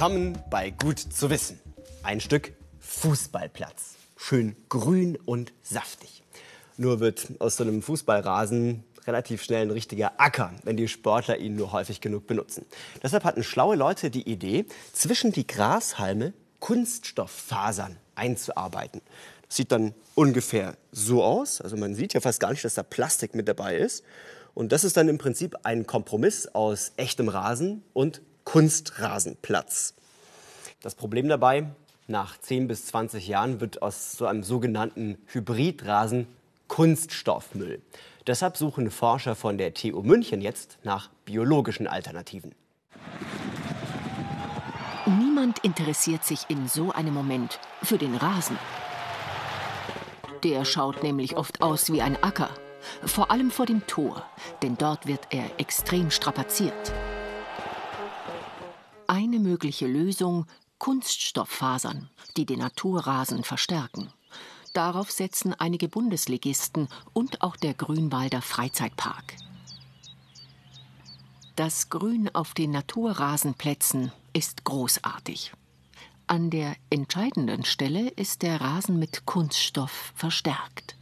Willkommen 0.00 0.38
bei 0.48 0.70
Gut 0.70 0.98
zu 0.98 1.28
wissen. 1.28 1.60
Ein 2.02 2.22
Stück 2.22 2.54
Fußballplatz. 2.78 3.96
Schön 4.16 4.56
grün 4.70 5.18
und 5.26 5.52
saftig. 5.62 6.22
Nur 6.78 7.00
wird 7.00 7.28
aus 7.38 7.58
so 7.58 7.64
einem 7.64 7.82
Fußballrasen 7.82 8.82
relativ 9.06 9.42
schnell 9.42 9.66
ein 9.66 9.70
richtiger 9.70 10.18
Acker, 10.18 10.54
wenn 10.64 10.78
die 10.78 10.88
Sportler 10.88 11.36
ihn 11.36 11.54
nur 11.54 11.72
häufig 11.72 12.00
genug 12.00 12.26
benutzen. 12.26 12.64
Deshalb 13.02 13.24
hatten 13.24 13.42
schlaue 13.42 13.76
Leute 13.76 14.10
die 14.10 14.26
Idee, 14.26 14.64
zwischen 14.94 15.32
die 15.32 15.46
Grashalme 15.46 16.32
Kunststofffasern 16.60 17.98
einzuarbeiten. 18.14 19.02
Das 19.48 19.56
sieht 19.56 19.70
dann 19.70 19.92
ungefähr 20.14 20.78
so 20.92 21.22
aus. 21.22 21.60
Also 21.60 21.76
man 21.76 21.94
sieht 21.94 22.14
ja 22.14 22.22
fast 22.22 22.40
gar 22.40 22.52
nicht, 22.52 22.64
dass 22.64 22.72
da 22.72 22.82
Plastik 22.82 23.34
mit 23.34 23.48
dabei 23.48 23.76
ist. 23.76 24.02
Und 24.54 24.72
das 24.72 24.82
ist 24.82 24.96
dann 24.96 25.10
im 25.10 25.18
Prinzip 25.18 25.56
ein 25.64 25.86
Kompromiss 25.86 26.46
aus 26.46 26.92
echtem 26.96 27.28
Rasen 27.28 27.82
und 27.92 28.22
Kunstrasenplatz. 28.44 29.94
Das 30.82 30.94
Problem 30.94 31.28
dabei, 31.28 31.66
nach 32.06 32.38
10 32.38 32.66
bis 32.66 32.86
20 32.86 33.28
Jahren 33.28 33.60
wird 33.60 33.82
aus 33.82 34.12
so 34.12 34.26
einem 34.26 34.42
sogenannten 34.42 35.18
Hybridrasen 35.26 36.26
Kunststoffmüll. 36.68 37.82
Deshalb 38.26 38.56
suchen 38.56 38.90
Forscher 38.90 39.34
von 39.34 39.58
der 39.58 39.74
TU 39.74 40.02
München 40.02 40.40
jetzt 40.40 40.78
nach 40.82 41.10
biologischen 41.24 41.86
Alternativen. 41.86 42.54
Niemand 45.06 45.58
interessiert 45.60 46.24
sich 46.24 46.46
in 46.48 46.68
so 46.68 46.92
einem 46.92 47.12
Moment 47.12 47.58
für 47.82 47.98
den 47.98 48.14
Rasen. 48.14 48.58
Der 50.44 50.64
schaut 50.64 51.02
nämlich 51.02 51.36
oft 51.36 51.60
aus 51.60 51.92
wie 51.92 52.00
ein 52.00 52.22
Acker. 52.22 52.50
Vor 53.04 53.30
allem 53.30 53.50
vor 53.50 53.66
dem 53.66 53.86
Tor, 53.86 54.24
denn 54.62 54.78
dort 54.78 55.06
wird 55.06 55.26
er 55.30 55.44
extrem 55.58 56.10
strapaziert. 56.10 56.92
Eine 59.06 59.38
mögliche 59.38 59.86
Lösung: 59.86 60.46
Kunststofffasern, 60.80 62.08
die 62.36 62.46
den 62.46 62.58
Naturrasen 62.58 63.44
verstärken. 63.44 64.12
Darauf 64.72 65.10
setzen 65.10 65.54
einige 65.54 65.88
Bundesligisten 65.88 66.88
und 67.12 67.42
auch 67.42 67.56
der 67.56 67.74
Grünwalder 67.74 68.40
Freizeitpark. 68.40 69.36
Das 71.54 71.90
Grün 71.90 72.34
auf 72.34 72.54
den 72.54 72.70
Naturrasenplätzen 72.70 74.10
ist 74.32 74.64
großartig. 74.64 75.52
An 76.26 76.48
der 76.48 76.74
entscheidenden 76.88 77.64
Stelle 77.64 78.08
ist 78.08 78.40
der 78.40 78.60
Rasen 78.60 78.98
mit 78.98 79.26
Kunststoff 79.26 80.12
verstärkt. 80.14 80.96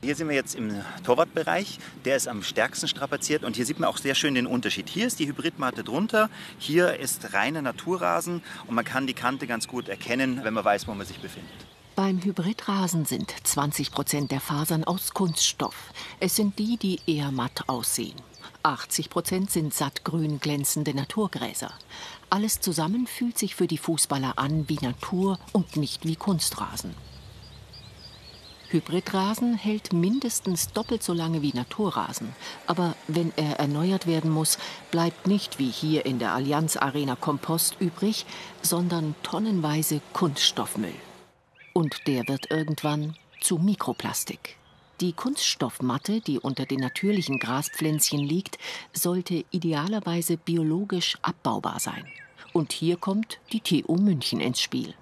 Hier 0.00 0.14
sind 0.14 0.28
wir 0.28 0.36
jetzt 0.36 0.54
im 0.54 0.80
Torwartbereich. 1.02 1.80
Der 2.04 2.14
ist 2.14 2.28
am 2.28 2.44
stärksten 2.44 2.86
strapaziert 2.86 3.42
und 3.42 3.56
hier 3.56 3.66
sieht 3.66 3.80
man 3.80 3.88
auch 3.88 3.98
sehr 3.98 4.14
schön 4.14 4.36
den 4.36 4.46
Unterschied. 4.46 4.88
Hier 4.88 5.08
ist 5.08 5.18
die 5.18 5.26
Hybridmatte 5.26 5.82
drunter, 5.82 6.30
hier 6.58 7.00
ist 7.00 7.34
reiner 7.34 7.62
Naturrasen 7.62 8.42
und 8.68 8.76
man 8.76 8.84
kann 8.84 9.08
die 9.08 9.14
Kante 9.14 9.48
ganz 9.48 9.66
gut 9.66 9.88
erkennen, 9.88 10.44
wenn 10.44 10.54
man 10.54 10.64
weiß, 10.64 10.86
wo 10.86 10.94
man 10.94 11.04
sich 11.04 11.18
befindet. 11.18 11.50
Beim 11.96 12.22
Hybridrasen 12.22 13.06
sind 13.06 13.34
20 13.42 13.90
Prozent 13.90 14.30
der 14.30 14.38
Fasern 14.38 14.84
aus 14.84 15.14
Kunststoff. 15.14 15.92
Es 16.20 16.36
sind 16.36 16.60
die, 16.60 16.76
die 16.76 17.00
eher 17.06 17.32
matt 17.32 17.64
aussehen. 17.66 18.14
80 18.62 19.10
Prozent 19.10 19.50
sind 19.50 19.74
sattgrün 19.74 20.38
glänzende 20.38 20.94
Naturgräser. 20.94 21.72
Alles 22.30 22.60
zusammen 22.60 23.08
fühlt 23.08 23.36
sich 23.36 23.56
für 23.56 23.66
die 23.66 23.78
Fußballer 23.78 24.38
an 24.38 24.68
wie 24.68 24.78
Natur 24.80 25.40
und 25.52 25.76
nicht 25.76 26.06
wie 26.06 26.14
Kunstrasen. 26.14 26.94
Hybridrasen 28.70 29.54
hält 29.54 29.92
mindestens 29.92 30.72
doppelt 30.72 31.02
so 31.02 31.14
lange 31.14 31.40
wie 31.40 31.52
Naturrasen. 31.54 32.34
Aber 32.66 32.94
wenn 33.06 33.32
er 33.36 33.58
erneuert 33.58 34.06
werden 34.06 34.30
muss, 34.30 34.58
bleibt 34.90 35.26
nicht 35.26 35.58
wie 35.58 35.70
hier 35.70 36.04
in 36.04 36.18
der 36.18 36.32
Allianz 36.34 36.76
Arena 36.76 37.16
Kompost 37.16 37.76
übrig, 37.80 38.26
sondern 38.60 39.14
tonnenweise 39.22 40.02
Kunststoffmüll. 40.12 40.94
Und 41.72 42.06
der 42.06 42.28
wird 42.28 42.50
irgendwann 42.50 43.16
zu 43.40 43.56
Mikroplastik. 43.56 44.56
Die 45.00 45.12
Kunststoffmatte, 45.12 46.20
die 46.20 46.38
unter 46.38 46.66
den 46.66 46.80
natürlichen 46.80 47.38
Graspflänzchen 47.38 48.20
liegt, 48.20 48.58
sollte 48.92 49.44
idealerweise 49.50 50.36
biologisch 50.36 51.16
abbaubar 51.22 51.78
sein. 51.78 52.04
Und 52.52 52.72
hier 52.72 52.96
kommt 52.96 53.38
die 53.52 53.60
TU 53.60 53.96
München 53.96 54.40
ins 54.40 54.60
Spiel. 54.60 54.94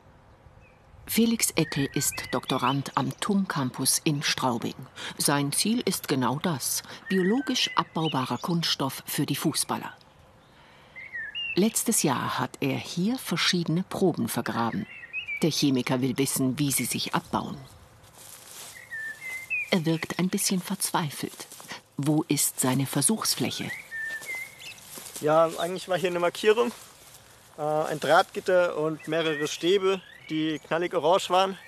Felix 1.09 1.53
Eckel 1.53 1.89
ist 1.95 2.15
Doktorand 2.33 2.97
am 2.97 3.19
TUM 3.21 3.47
Campus 3.47 4.01
in 4.03 4.23
Straubing. 4.23 4.75
Sein 5.17 5.53
Ziel 5.53 5.81
ist 5.85 6.09
genau 6.09 6.41
das: 6.43 6.83
biologisch 7.09 7.71
abbaubarer 7.77 8.39
Kunststoff 8.39 9.03
für 9.07 9.25
die 9.25 9.37
Fußballer. 9.37 9.93
Letztes 11.55 12.03
Jahr 12.03 12.39
hat 12.39 12.59
er 12.61 12.77
hier 12.77 13.19
verschiedene 13.19 13.85
Proben 13.85 14.29
vergraben. 14.29 14.87
Der 15.43 15.51
Chemiker 15.51 16.03
will 16.03 16.19
wissen, 16.19 16.59
wie 16.59 16.73
sie 16.73 16.85
sich 16.85 17.15
abbauen. 17.15 17.57
Er 19.71 19.87
wirkt 19.87 20.19
ein 20.19 20.29
bisschen 20.29 20.61
verzweifelt. 20.61 21.47
Wo 21.97 22.25
ist 22.29 22.61
seine 22.61 22.85
Versuchsfläche? 22.85 23.71
Ja, 25.21 25.51
eigentlich 25.59 25.89
war 25.89 25.97
hier 25.97 26.11
eine 26.11 26.21
Markierung. 26.21 26.73
Äh, 27.57 27.63
ein 27.63 28.01
Drahtgitter 28.01 28.77
und 28.77 29.09
mehrere 29.09 29.49
Stäbe, 29.49 30.03
die 30.29 30.59
knallig 30.67 30.95
orange 30.95 31.31
waren. 31.31 31.59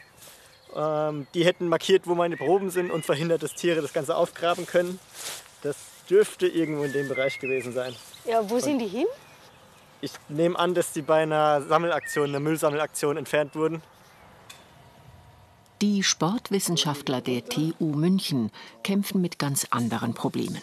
Ähm, 0.77 1.27
die 1.35 1.45
hätten 1.45 1.69
markiert, 1.69 2.07
wo 2.07 2.15
meine 2.15 2.37
Proben 2.37 2.71
sind 2.71 2.91
und 2.91 3.05
verhindert, 3.05 3.43
dass 3.43 3.55
Tiere 3.55 3.81
das 3.81 3.93
Ganze 3.93 4.17
aufgraben 4.17 4.67
können. 4.67 4.99
Das 5.63 5.77
dürfte 6.09 6.47
irgendwo 6.47 6.85
in 6.85 6.93
dem 6.93 7.09
Bereich 7.09 7.39
gewesen 7.39 7.73
sein. 7.73 7.95
Ja, 8.25 8.49
wo 8.49 8.57
und 8.57 8.63
sind 8.63 8.79
die 8.79 8.89
hin? 8.89 9.07
Ich 10.01 10.13
nehme 10.29 10.59
an, 10.59 10.75
dass 10.75 10.93
die 10.93 11.03
bei 11.03 11.23
einer 11.23 11.63
Sammelaktion, 11.63 12.29
einer 12.29 12.41
Müllsammelaktion 12.41 13.17
entfernt 13.17 13.55
wurden. 13.55 13.83
Die 15.81 16.03
Sportwissenschaftler 16.03 17.21
der 17.21 17.45
TU 17.45 17.87
München 17.95 18.51
kämpfen 18.83 19.21
mit 19.21 19.39
ganz 19.39 19.67
anderen 19.71 20.15
Problemen. 20.15 20.63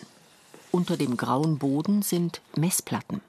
Unter 0.72 0.97
dem 0.97 1.16
grauen 1.16 1.57
Boden 1.57 2.01
sind 2.01 2.41
Messplatten. 2.57 3.22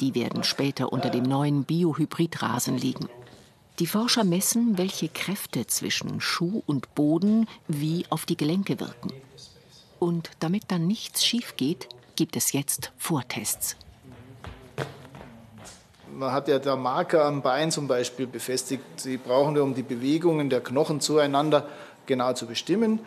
Die 0.00 0.14
werden 0.14 0.44
später 0.44 0.92
unter 0.92 1.10
dem 1.10 1.24
neuen 1.24 1.64
Biohybridrasen 1.64 2.78
liegen. 2.78 3.08
Die 3.78 3.86
Forscher 3.86 4.24
messen, 4.24 4.78
welche 4.78 5.08
Kräfte 5.08 5.66
zwischen 5.66 6.22
Schuh 6.22 6.62
und 6.64 6.94
Boden 6.94 7.46
wie 7.68 8.06
auf 8.08 8.24
die 8.24 8.36
Gelenke 8.36 8.80
wirken. 8.80 9.12
Und 9.98 10.30
damit 10.40 10.64
dann 10.68 10.86
nichts 10.86 11.26
schief 11.26 11.56
geht, 11.56 11.88
gibt 12.16 12.36
es 12.36 12.52
jetzt 12.52 12.92
Vortests. 12.96 13.76
Man 16.10 16.32
hat 16.32 16.48
ja 16.48 16.58
da 16.58 16.74
Marker 16.74 17.26
am 17.26 17.42
Bein 17.42 17.70
zum 17.70 17.86
Beispiel 17.86 18.26
befestigt. 18.26 18.82
Sie 18.96 19.18
brauchen, 19.18 19.58
um 19.58 19.74
die 19.74 19.82
Bewegungen 19.82 20.48
der 20.48 20.62
Knochen 20.62 21.02
zueinander 21.02 21.68
genau 22.06 22.32
zu 22.32 22.46
bestimmen. 22.46 23.00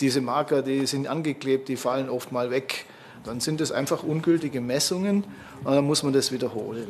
Diese 0.00 0.20
Marker, 0.20 0.62
die 0.62 0.86
sind 0.86 1.06
angeklebt, 1.06 1.68
die 1.68 1.76
fallen 1.76 2.10
oft 2.10 2.32
mal 2.32 2.50
weg. 2.50 2.86
Dann 3.22 3.38
sind 3.38 3.60
es 3.60 3.70
einfach 3.70 4.02
ungültige 4.02 4.60
Messungen 4.60 5.22
und 5.62 5.72
dann 5.72 5.84
muss 5.84 6.02
man 6.02 6.12
das 6.12 6.32
wiederholen. 6.32 6.88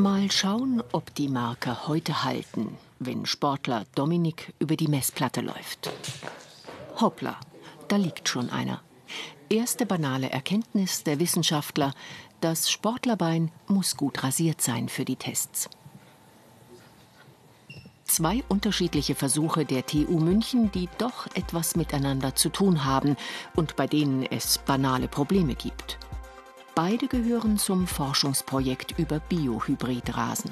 Mal 0.00 0.30
schauen, 0.30 0.82
ob 0.92 1.14
die 1.14 1.28
Marker 1.28 1.86
heute 1.86 2.24
halten, 2.24 2.78
wenn 3.00 3.26
Sportler 3.26 3.84
Dominik 3.94 4.54
über 4.58 4.74
die 4.74 4.88
Messplatte 4.88 5.42
läuft. 5.42 5.90
Hoppla, 6.98 7.38
da 7.88 7.96
liegt 7.96 8.26
schon 8.26 8.48
einer. 8.48 8.80
Erste 9.50 9.84
banale 9.84 10.30
Erkenntnis 10.30 11.04
der 11.04 11.20
Wissenschaftler, 11.20 11.92
das 12.40 12.70
Sportlerbein 12.70 13.52
muss 13.66 13.94
gut 13.98 14.24
rasiert 14.24 14.62
sein 14.62 14.88
für 14.88 15.04
die 15.04 15.16
Tests. 15.16 15.68
Zwei 18.04 18.42
unterschiedliche 18.48 19.14
Versuche 19.14 19.66
der 19.66 19.84
TU 19.84 20.18
München, 20.18 20.72
die 20.72 20.88
doch 20.96 21.26
etwas 21.34 21.76
miteinander 21.76 22.34
zu 22.34 22.48
tun 22.48 22.86
haben 22.86 23.16
und 23.54 23.76
bei 23.76 23.86
denen 23.86 24.22
es 24.22 24.56
banale 24.56 25.08
Probleme 25.08 25.54
gibt. 25.54 25.98
Beide 26.82 27.08
gehören 27.08 27.58
zum 27.58 27.86
Forschungsprojekt 27.86 28.98
über 28.98 29.20
Biohybridrasen. 29.20 30.50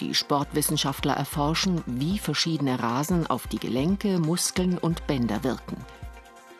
Die 0.00 0.12
Sportwissenschaftler 0.12 1.14
erforschen, 1.14 1.84
wie 1.86 2.18
verschiedene 2.18 2.82
Rasen 2.82 3.28
auf 3.28 3.46
die 3.46 3.60
Gelenke, 3.60 4.18
Muskeln 4.18 4.76
und 4.76 5.06
Bänder 5.06 5.44
wirken. 5.44 5.76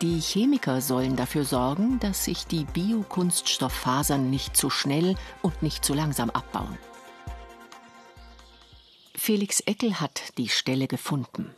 Die 0.01 0.21
Chemiker 0.21 0.79
sollen 0.79 1.17
dafür 1.17 1.43
sorgen, 1.43 1.99
dass 1.99 2.23
sich 2.23 2.47
die 2.47 2.63
Biokunststofffasern 2.63 4.29
nicht 4.29 4.55
zu 4.55 4.69
schnell 4.69 5.15
und 5.41 5.61
nicht 5.61 5.83
zu 5.83 5.93
langsam 5.93 6.29
abbauen. 6.29 6.77
Felix 9.15 9.59
Eckel 9.59 9.99
hat 9.99 10.37
die 10.37 10.47
Stelle 10.47 10.87
gefunden. 10.87 11.53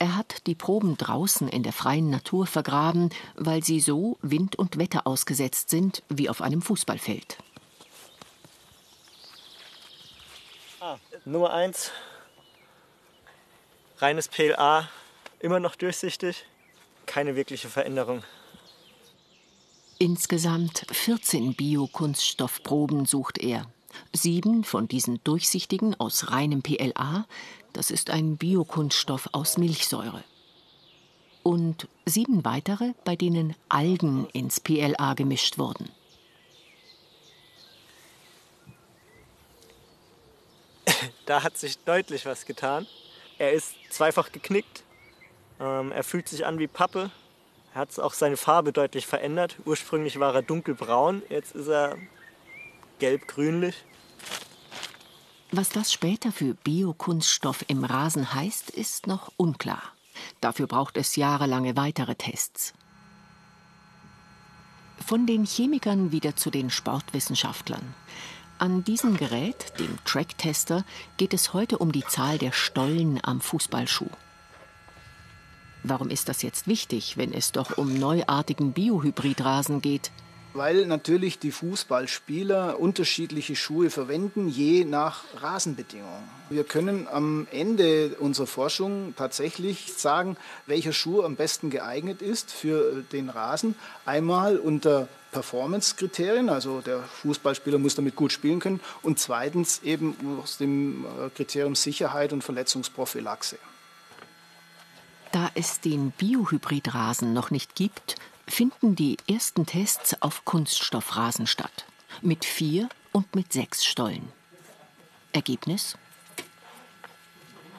Er 0.00 0.16
hat 0.16 0.46
die 0.46 0.54
Proben 0.54 0.96
draußen 0.96 1.46
in 1.46 1.62
der 1.62 1.74
freien 1.74 2.08
Natur 2.08 2.46
vergraben, 2.46 3.10
weil 3.36 3.62
sie 3.62 3.80
so 3.80 4.18
Wind 4.22 4.56
und 4.56 4.78
Wetter 4.78 5.06
ausgesetzt 5.06 5.68
sind 5.68 6.02
wie 6.08 6.30
auf 6.30 6.40
einem 6.40 6.62
Fußballfeld. 6.62 7.36
Ah, 10.80 10.96
Nummer 11.26 11.52
1. 11.52 11.92
Reines 13.98 14.28
PLA, 14.28 14.88
immer 15.38 15.60
noch 15.60 15.76
durchsichtig 15.76 16.46
keine 17.04 17.36
wirkliche 17.36 17.68
Veränderung. 17.68 18.22
Insgesamt 19.98 20.86
14 20.90 21.54
Biokunststoffproben 21.54 23.04
sucht 23.04 23.36
er. 23.36 23.66
Sieben 24.12 24.64
von 24.64 24.88
diesen 24.88 25.22
durchsichtigen 25.24 25.98
aus 25.98 26.30
reinem 26.30 26.62
PLA, 26.62 27.26
das 27.72 27.90
ist 27.90 28.10
ein 28.10 28.36
Biokunststoff 28.36 29.28
aus 29.32 29.58
Milchsäure. 29.58 30.24
Und 31.42 31.88
sieben 32.04 32.44
weitere, 32.44 32.92
bei 33.04 33.16
denen 33.16 33.54
Algen 33.68 34.28
ins 34.32 34.60
PLA 34.60 35.14
gemischt 35.14 35.58
wurden. 35.58 35.88
Da 41.26 41.42
hat 41.44 41.56
sich 41.56 41.78
deutlich 41.78 42.26
was 42.26 42.44
getan. 42.44 42.86
Er 43.38 43.52
ist 43.52 43.74
zweifach 43.88 44.32
geknickt. 44.32 44.82
Ähm, 45.60 45.92
er 45.92 46.02
fühlt 46.02 46.28
sich 46.28 46.44
an 46.44 46.58
wie 46.58 46.66
Pappe. 46.66 47.10
Er 47.72 47.80
hat 47.82 47.98
auch 48.00 48.14
seine 48.14 48.36
Farbe 48.36 48.72
deutlich 48.72 49.06
verändert. 49.06 49.56
Ursprünglich 49.64 50.18
war 50.18 50.34
er 50.34 50.42
dunkelbraun, 50.42 51.22
jetzt 51.28 51.54
ist 51.54 51.68
er 51.68 51.96
gelb-grünlich. 52.98 53.84
Was 55.52 55.70
das 55.70 55.92
später 55.92 56.30
für 56.30 56.54
Biokunststoff 56.54 57.64
im 57.66 57.84
Rasen 57.84 58.32
heißt, 58.32 58.70
ist 58.70 59.08
noch 59.08 59.32
unklar. 59.36 59.82
Dafür 60.40 60.68
braucht 60.68 60.96
es 60.96 61.16
jahrelange 61.16 61.76
weitere 61.76 62.14
Tests. 62.14 62.72
Von 65.04 65.26
den 65.26 65.44
Chemikern 65.44 66.12
wieder 66.12 66.36
zu 66.36 66.50
den 66.50 66.70
Sportwissenschaftlern. 66.70 67.94
An 68.58 68.84
diesem 68.84 69.16
Gerät, 69.16 69.72
dem 69.80 69.98
Track-Tester, 70.04 70.84
geht 71.16 71.34
es 71.34 71.52
heute 71.52 71.78
um 71.78 71.90
die 71.90 72.04
Zahl 72.04 72.38
der 72.38 72.52
Stollen 72.52 73.18
am 73.24 73.40
Fußballschuh. 73.40 74.10
Warum 75.82 76.10
ist 76.10 76.28
das 76.28 76.42
jetzt 76.42 76.68
wichtig, 76.68 77.16
wenn 77.16 77.32
es 77.32 77.50
doch 77.50 77.76
um 77.76 77.98
neuartigen 77.98 78.72
Biohybridrasen 78.72 79.80
geht? 79.80 80.12
Weil 80.52 80.86
natürlich 80.86 81.38
die 81.38 81.52
Fußballspieler 81.52 82.80
unterschiedliche 82.80 83.54
Schuhe 83.54 83.88
verwenden, 83.88 84.48
je 84.48 84.84
nach 84.84 85.22
Rasenbedingungen. 85.40 86.28
Wir 86.48 86.64
können 86.64 87.06
am 87.06 87.46
Ende 87.52 88.16
unserer 88.18 88.48
Forschung 88.48 89.14
tatsächlich 89.16 89.92
sagen, 89.96 90.36
welcher 90.66 90.92
Schuh 90.92 91.22
am 91.22 91.36
besten 91.36 91.70
geeignet 91.70 92.20
ist 92.20 92.50
für 92.50 93.04
den 93.12 93.30
Rasen. 93.30 93.76
Einmal 94.04 94.58
unter 94.58 95.06
Performance-Kriterien, 95.30 96.48
also 96.48 96.80
der 96.80 97.00
Fußballspieler 97.00 97.78
muss 97.78 97.94
damit 97.94 98.16
gut 98.16 98.32
spielen 98.32 98.58
können, 98.58 98.80
und 99.02 99.20
zweitens 99.20 99.82
eben 99.84 100.16
aus 100.42 100.58
dem 100.58 101.04
äh, 101.04 101.30
Kriterium 101.30 101.76
Sicherheit 101.76 102.32
und 102.32 102.42
Verletzungsprophylaxe. 102.42 103.56
Da 105.30 105.48
es 105.54 105.78
den 105.78 106.10
Biohybridrasen 106.10 107.32
noch 107.32 107.52
nicht 107.52 107.76
gibt, 107.76 108.16
finden 108.50 108.96
die 108.96 109.16
ersten 109.28 109.66
Tests 109.66 110.20
auf 110.20 110.44
Kunststoffrasen 110.44 111.46
statt. 111.46 111.84
Mit 112.20 112.44
vier 112.44 112.88
und 113.12 113.34
mit 113.34 113.52
sechs 113.52 113.84
Stollen. 113.84 114.32
Ergebnis? 115.32 115.96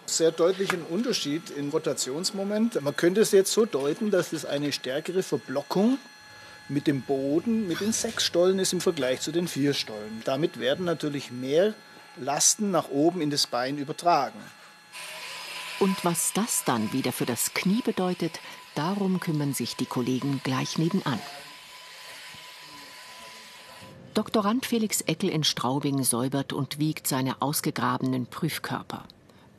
Sehr 0.06 0.32
deutlichen 0.32 0.84
Unterschied 0.84 1.52
im 1.52 1.70
Rotationsmoment. 1.70 2.82
Man 2.82 2.96
könnte 2.96 3.22
es 3.22 3.32
jetzt 3.32 3.52
so 3.52 3.66
deuten, 3.66 4.12
dass 4.12 4.34
es 4.34 4.46
eine 4.46 4.72
stärkere 4.72 5.24
Verblockung 5.24 5.98
mit 6.68 6.88
dem 6.88 7.02
Boden, 7.02 7.68
mit 7.68 7.82
den 7.82 7.94
sechs 7.94 8.26
Stollen 8.26 8.60
ist 8.60 8.74
im 8.74 8.82
Vergleich 8.82 9.22
zu 9.22 9.32
den 9.32 9.48
vier 9.48 9.74
Stollen. 9.74 10.22
Damit 10.26 10.60
werden 10.60 10.86
natürlich 10.86 11.32
mehr 11.32 11.74
Lasten 12.18 12.72
nach 12.72 12.90
oben 12.90 13.22
in 13.22 13.30
das 13.30 13.48
Bein 13.48 13.78
übertragen. 13.78 14.40
Und 15.80 16.04
was 16.04 16.32
das 16.34 16.64
dann 16.64 16.94
wieder 16.94 17.12
für 17.12 17.26
das 17.26 17.54
Knie 17.54 17.82
bedeutet, 17.84 18.40
Darum 18.76 19.20
kümmern 19.20 19.54
sich 19.54 19.76
die 19.76 19.86
Kollegen 19.86 20.42
gleich 20.44 20.78
nebenan. 20.78 21.20
Doktorand 24.14 24.66
Felix 24.66 25.02
Eckel 25.02 25.30
in 25.30 25.44
Straubing 25.44 26.04
säubert 26.04 26.52
und 26.52 26.80
wiegt 26.80 27.08
seine 27.08 27.42
ausgegrabenen 27.42 28.28
Prüfkörper. 28.28 29.06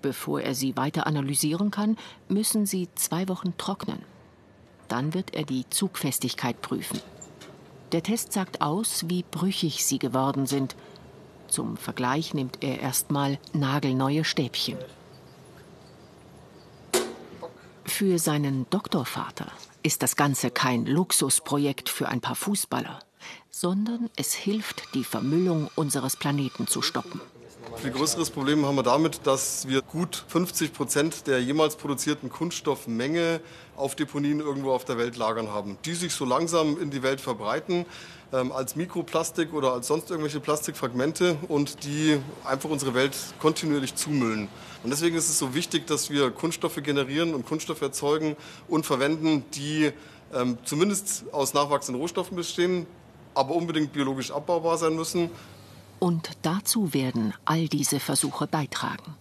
Bevor 0.02 0.40
er 0.40 0.54
sie 0.54 0.76
weiter 0.76 1.06
analysieren 1.06 1.70
kann, 1.70 1.96
müssen 2.28 2.66
sie 2.66 2.88
zwei 2.94 3.28
Wochen 3.28 3.56
trocknen. 3.56 4.02
Dann 4.88 5.14
wird 5.14 5.34
er 5.34 5.44
die 5.44 5.64
Zugfestigkeit 5.70 6.60
prüfen. 6.60 7.00
Der 7.92 8.02
Test 8.02 8.32
sagt 8.32 8.60
aus, 8.60 9.08
wie 9.08 9.22
brüchig 9.22 9.86
sie 9.86 9.98
geworden 9.98 10.46
sind. 10.46 10.74
Zum 11.48 11.76
Vergleich 11.76 12.34
nimmt 12.34 12.62
er 12.62 12.80
erstmal 12.80 13.38
nagelneue 13.52 14.24
Stäbchen. 14.24 14.78
Für 17.84 18.18
seinen 18.18 18.68
Doktorvater 18.70 19.50
ist 19.82 20.02
das 20.02 20.16
Ganze 20.16 20.50
kein 20.50 20.86
Luxusprojekt 20.86 21.88
für 21.88 22.08
ein 22.08 22.20
paar 22.20 22.36
Fußballer, 22.36 23.00
sondern 23.50 24.08
es 24.16 24.32
hilft, 24.32 24.94
die 24.94 25.04
Vermüllung 25.04 25.68
unseres 25.74 26.16
Planeten 26.16 26.66
zu 26.66 26.82
stoppen. 26.82 27.20
Viel 27.76 27.90
größeres 27.90 28.30
Problem 28.30 28.64
haben 28.66 28.76
wir 28.76 28.82
damit, 28.82 29.20
dass 29.24 29.68
wir 29.68 29.82
gut 29.82 30.24
50 30.28 30.72
Prozent 30.72 31.26
der 31.26 31.42
jemals 31.42 31.76
produzierten 31.76 32.30
Kunststoffmenge 32.30 33.40
auf 33.76 33.94
Deponien 33.94 34.40
irgendwo 34.40 34.72
auf 34.72 34.84
der 34.84 34.98
Welt 34.98 35.16
lagern 35.16 35.48
haben, 35.48 35.78
die 35.84 35.94
sich 35.94 36.12
so 36.12 36.24
langsam 36.24 36.80
in 36.80 36.90
die 36.90 37.02
Welt 37.02 37.20
verbreiten 37.20 37.86
ähm, 38.32 38.52
als 38.52 38.76
Mikroplastik 38.76 39.52
oder 39.52 39.72
als 39.72 39.88
sonst 39.88 40.10
irgendwelche 40.10 40.40
Plastikfragmente 40.40 41.36
und 41.48 41.84
die 41.84 42.18
einfach 42.44 42.70
unsere 42.70 42.94
Welt 42.94 43.16
kontinuierlich 43.40 43.94
zumüllen. 43.94 44.48
Und 44.82 44.90
deswegen 44.90 45.16
ist 45.16 45.28
es 45.28 45.38
so 45.38 45.54
wichtig, 45.54 45.86
dass 45.86 46.10
wir 46.10 46.30
Kunststoffe 46.30 46.82
generieren 46.82 47.34
und 47.34 47.46
Kunststoffe 47.46 47.82
erzeugen 47.82 48.36
und 48.68 48.86
verwenden, 48.86 49.44
die 49.54 49.92
ähm, 50.34 50.58
zumindest 50.64 51.24
aus 51.32 51.54
nachwachsenden 51.54 52.00
Rohstoffen 52.00 52.36
bestehen, 52.36 52.86
aber 53.34 53.54
unbedingt 53.54 53.92
biologisch 53.92 54.30
abbaubar 54.30 54.78
sein 54.78 54.94
müssen. 54.94 55.30
Und 56.02 56.30
dazu 56.42 56.94
werden 56.94 57.32
all 57.44 57.68
diese 57.68 58.00
Versuche 58.00 58.48
beitragen. 58.48 59.14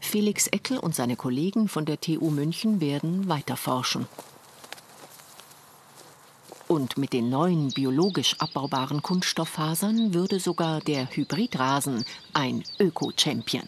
Felix 0.00 0.46
Eckel 0.46 0.78
und 0.78 0.94
seine 0.94 1.16
Kollegen 1.16 1.66
von 1.66 1.84
der 1.84 2.00
TU 2.00 2.30
München 2.30 2.80
werden 2.80 3.28
weiter 3.28 3.56
forschen. 3.56 4.06
Und 6.68 6.96
mit 6.96 7.12
den 7.12 7.28
neuen 7.28 7.72
biologisch 7.72 8.36
abbaubaren 8.38 9.02
Kunststofffasern 9.02 10.14
würde 10.14 10.38
sogar 10.38 10.80
der 10.80 11.10
Hybridrasen 11.10 12.04
ein 12.32 12.62
Öko-Champion. 12.78 13.66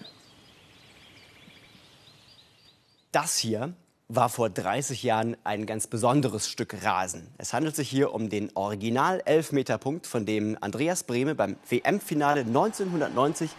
Das 3.10 3.36
hier 3.36 3.74
war 4.16 4.28
vor 4.28 4.50
30 4.50 5.02
Jahren 5.02 5.36
ein 5.44 5.66
ganz 5.66 5.86
besonderes 5.86 6.48
Stück 6.48 6.84
Rasen. 6.84 7.28
Es 7.38 7.52
handelt 7.52 7.76
sich 7.76 7.88
hier 7.88 8.12
um 8.14 8.28
den 8.28 8.50
Original-Elfmeterpunkt, 8.54 10.06
von 10.06 10.26
dem 10.26 10.56
Andreas 10.60 11.02
Brehme 11.02 11.34
beim 11.34 11.56
WM-Finale 11.68 12.40
1990 12.40 13.50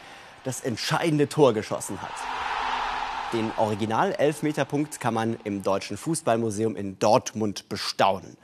das 0.43 0.61
entscheidende 0.61 1.27
Tor 1.27 1.53
geschossen 1.53 2.01
hat. 2.01 2.11
Den 3.33 3.51
Original-Elfmeterpunkt 3.57 4.99
kann 4.99 5.13
man 5.13 5.37
im 5.43 5.63
Deutschen 5.63 5.97
Fußballmuseum 5.97 6.75
in 6.75 6.99
Dortmund 6.99 7.67
bestaunen. 7.67 8.37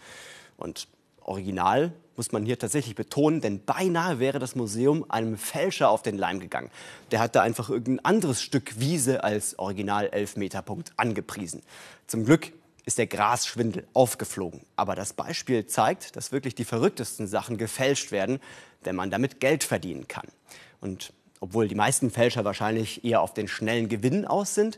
Und 0.58 0.88
original 1.22 1.94
muss 2.22 2.32
man 2.32 2.46
hier 2.46 2.60
tatsächlich 2.60 2.94
betonen, 2.94 3.42
denn 3.42 3.66
beinahe 3.66 4.20
wäre 4.20 4.38
das 4.38 4.54
Museum 4.54 5.10
einem 5.10 5.40
Fälscher 5.40 5.90
auf 5.90 6.04
den 6.04 6.20
Leim 6.20 6.40
gegangen. 6.40 6.70
Der 7.10 7.20
hat 7.20 7.36
da 7.36 7.42
einfach 7.42 7.72
irgendein 7.72 8.06
anderes 8.06 8.44
Stück 8.44 8.80
Wiese 8.80 9.24
als 9.24 9.58
Original-Elfmeterpunkt 9.58 10.94
angepriesen. 10.98 11.64
Zum 12.06 12.24
Glück 12.24 12.54
ist 12.86 13.00
der 13.00 13.08
Grasschwindel 13.08 13.88
aufgeflogen. 13.94 14.62
Aber 14.76 14.94
das 14.94 15.14
Beispiel 15.14 15.66
zeigt, 15.66 16.16
dass 16.16 16.32
wirklich 16.32 16.54
die 16.54 16.64
verrücktesten 16.64 17.26
Sachen 17.26 17.58
gefälscht 17.58 18.12
werden, 18.12 18.40
wenn 18.84 18.96
man 18.96 19.10
damit 19.10 19.40
Geld 19.40 19.64
verdienen 19.64 20.08
kann. 20.08 20.28
Und 20.80 21.14
obwohl 21.40 21.68
die 21.68 21.74
meisten 21.74 22.12
Fälscher 22.12 22.46
wahrscheinlich 22.46 23.04
eher 23.04 23.24
auf 23.24 23.34
den 23.34 23.48
schnellen 23.48 23.90
Gewinn 23.90 24.26
aus 24.26 24.54
sind, 24.54 24.78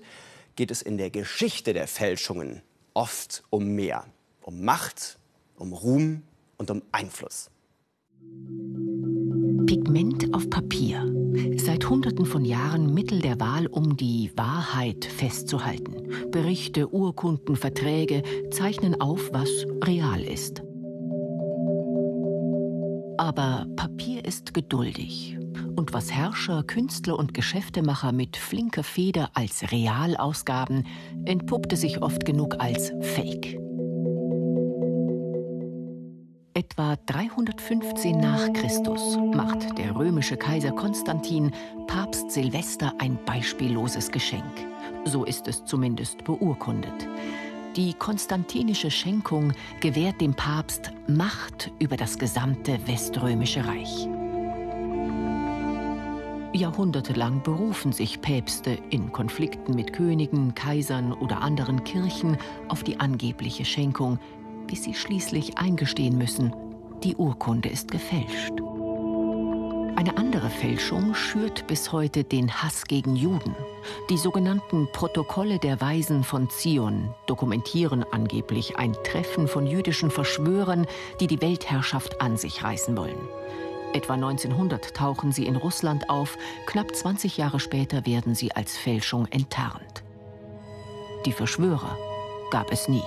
geht 0.55 0.71
es 0.71 0.81
in 0.81 0.97
der 0.97 1.09
Geschichte 1.09 1.73
der 1.73 1.89
Fälschungen 1.89 2.61
oft 2.93 3.43
um 3.49 3.75
mehr. 3.75 4.05
Um 4.43 4.63
Macht, 4.63 5.17
um 5.57 5.73
Ruhm 5.73 6.23
und 6.63 6.71
um 6.71 6.81
Einfluss. 6.93 7.49
Pigment 9.65 10.33
auf 10.33 10.49
Papier. 10.49 11.11
Seit 11.57 11.89
Hunderten 11.89 12.25
von 12.25 12.45
Jahren 12.45 12.93
Mittel 12.93 13.19
der 13.19 13.39
Wahl, 13.39 13.67
um 13.67 13.97
die 13.97 14.31
Wahrheit 14.37 15.03
festzuhalten. 15.03 16.09
Berichte, 16.31 16.93
Urkunden, 16.93 17.57
Verträge 17.57 18.23
zeichnen 18.51 19.01
auf, 19.01 19.29
was 19.33 19.49
real 19.83 20.21
ist. 20.21 20.63
Aber 23.17 23.67
Papier 23.75 24.23
ist 24.23 24.53
geduldig. 24.53 25.37
Und 25.75 25.93
was 25.93 26.11
Herrscher, 26.11 26.63
Künstler 26.63 27.19
und 27.19 27.33
Geschäftemacher 27.33 28.11
mit 28.13 28.37
flinker 28.37 28.83
Feder 28.83 29.31
als 29.33 29.71
real 29.71 30.15
ausgaben, 30.15 30.85
entpuppte 31.25 31.75
sich 31.75 32.01
oft 32.01 32.25
genug 32.25 32.55
als 32.59 32.93
Fake. 33.01 33.62
Etwa 36.63 36.95
315 37.07 38.17
nach 38.17 38.53
Christus 38.53 39.17
macht 39.17 39.77
der 39.77 39.93
römische 39.97 40.37
Kaiser 40.37 40.71
Konstantin 40.71 41.51
Papst 41.87 42.31
Silvester 42.31 42.93
ein 42.99 43.19
beispielloses 43.25 44.09
Geschenk. 44.09 44.65
So 45.03 45.25
ist 45.25 45.49
es 45.49 45.65
zumindest 45.65 46.23
beurkundet. 46.23 46.93
Die 47.75 47.93
konstantinische 47.93 48.89
Schenkung 48.91 49.51
gewährt 49.81 50.21
dem 50.21 50.35
Papst 50.35 50.93
Macht 51.05 51.69
über 51.79 51.97
das 51.97 52.17
gesamte 52.17 52.79
weströmische 52.87 53.67
Reich. 53.67 54.07
Jahrhundertelang 56.53 57.43
berufen 57.43 57.91
sich 57.91 58.21
Päpste 58.21 58.77
in 58.89 59.11
Konflikten 59.11 59.75
mit 59.75 59.91
Königen, 59.91 60.55
Kaisern 60.55 61.11
oder 61.11 61.41
anderen 61.41 61.83
Kirchen 61.83 62.37
auf 62.69 62.83
die 62.83 63.01
angebliche 63.01 63.65
Schenkung, 63.65 64.17
bis 64.67 64.83
sie 64.83 64.93
schließlich 64.93 65.57
eingestehen 65.57 66.17
müssen, 66.17 66.53
die 67.03 67.15
Urkunde 67.15 67.69
ist 67.69 67.91
gefälscht. 67.91 68.53
Eine 69.95 70.17
andere 70.17 70.49
Fälschung 70.49 71.13
schürt 71.13 71.67
bis 71.67 71.91
heute 71.91 72.23
den 72.23 72.51
Hass 72.51 72.85
gegen 72.85 73.15
Juden. 73.15 73.55
Die 74.09 74.17
sogenannten 74.17 74.87
Protokolle 74.91 75.59
der 75.59 75.79
Weisen 75.79 76.23
von 76.23 76.49
Zion 76.49 77.13
dokumentieren 77.25 78.03
angeblich 78.11 78.77
ein 78.77 78.93
Treffen 79.03 79.47
von 79.47 79.67
jüdischen 79.67 80.11
Verschwörern, 80.11 80.87
die 81.19 81.27
die 81.27 81.41
Weltherrschaft 81.41 82.19
an 82.21 82.37
sich 82.37 82.63
reißen 82.63 82.97
wollen. 82.97 83.29
Etwa 83.93 84.15
1900 84.15 84.95
tauchen 84.95 85.31
sie 85.31 85.45
in 85.45 85.55
Russland 85.55 86.09
auf, 86.09 86.37
knapp 86.65 86.93
20 86.95 87.37
Jahre 87.37 87.59
später 87.59 88.05
werden 88.05 88.33
sie 88.33 88.51
als 88.51 88.75
Fälschung 88.75 89.27
enttarnt. 89.27 90.03
Die 91.25 91.31
Verschwörer 91.31 91.97
gab 92.49 92.71
es 92.71 92.87
nie. 92.89 93.03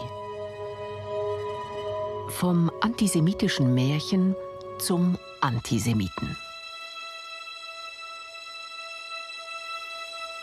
Vom 2.28 2.70
antisemitischen 2.80 3.72
Märchen 3.74 4.34
zum 4.78 5.16
Antisemiten. 5.40 6.36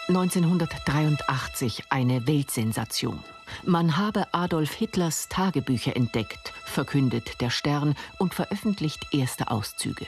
1983 0.07 1.83
eine 1.89 2.25
Weltsensation. 2.25 3.23
Man 3.63 3.97
habe 3.97 4.25
Adolf 4.33 4.71
Hitlers 4.73 5.27
Tagebücher 5.29 5.95
entdeckt, 5.95 6.53
verkündet 6.63 7.41
der 7.41 7.49
Stern 7.49 7.95
und 8.17 8.33
veröffentlicht 8.33 9.13
erste 9.13 9.51
Auszüge. 9.51 10.07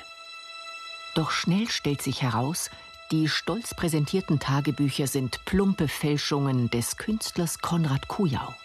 Doch 1.13 1.32
schnell 1.32 1.70
stellt 1.70 2.01
sich 2.01 2.22
heraus, 2.22 2.70
die 3.12 3.29
stolz 3.29 3.74
präsentierten 3.74 4.39
Tagebücher 4.39 5.08
sind 5.08 5.44
plumpe 5.46 5.88
Fälschungen 5.88 6.70
des 6.70 6.98
Künstlers 6.98 7.60
Konrad 7.60 8.08
Kujau. 8.08 8.55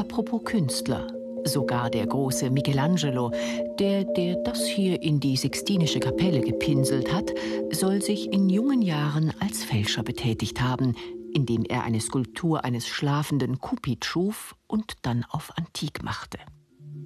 Apropos 0.00 0.42
Künstler, 0.44 1.08
sogar 1.44 1.90
der 1.90 2.06
große 2.06 2.48
Michelangelo, 2.48 3.32
der, 3.78 4.04
der 4.04 4.36
das 4.36 4.66
hier 4.66 5.02
in 5.02 5.20
die 5.20 5.36
Sixtinische 5.36 6.00
Kapelle 6.00 6.40
gepinselt 6.40 7.12
hat, 7.12 7.30
soll 7.70 8.00
sich 8.00 8.32
in 8.32 8.48
jungen 8.48 8.80
Jahren 8.80 9.30
als 9.40 9.62
Fälscher 9.62 10.02
betätigt 10.02 10.62
haben, 10.62 10.96
indem 11.34 11.64
er 11.68 11.84
eine 11.84 12.00
Skulptur 12.00 12.64
eines 12.64 12.88
schlafenden 12.88 13.58
Cupid 13.58 14.06
schuf 14.06 14.56
und 14.66 14.94
dann 15.02 15.26
auf 15.28 15.52
Antik 15.58 16.02
machte. 16.02 16.38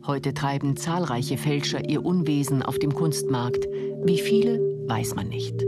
Heute 0.06 0.32
treiben 0.32 0.76
zahlreiche 0.76 1.36
Fälscher 1.36 1.88
ihr 1.88 2.04
Unwesen 2.04 2.62
auf 2.62 2.78
dem 2.78 2.94
Kunstmarkt. 2.94 3.66
Wie 4.04 4.18
viele, 4.18 4.60
weiß 4.86 5.16
man 5.16 5.28
nicht. 5.28 5.64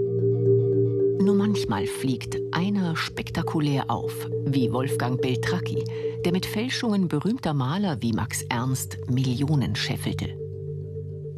Nur 1.19 1.35
manchmal 1.35 1.87
fliegt 1.87 2.37
einer 2.53 2.95
spektakulär 2.95 3.91
auf, 3.91 4.29
wie 4.45 4.73
Wolfgang 4.73 5.21
Beltracchi, 5.21 5.83
der 6.25 6.33
mit 6.33 6.45
Fälschungen 6.45 7.09
berühmter 7.09 7.55
Maler 7.55 7.97
wie 8.01 8.13
Max 8.13 8.43
Ernst 8.43 8.99
Millionen 9.09 9.75
scheffelte. 9.75 10.39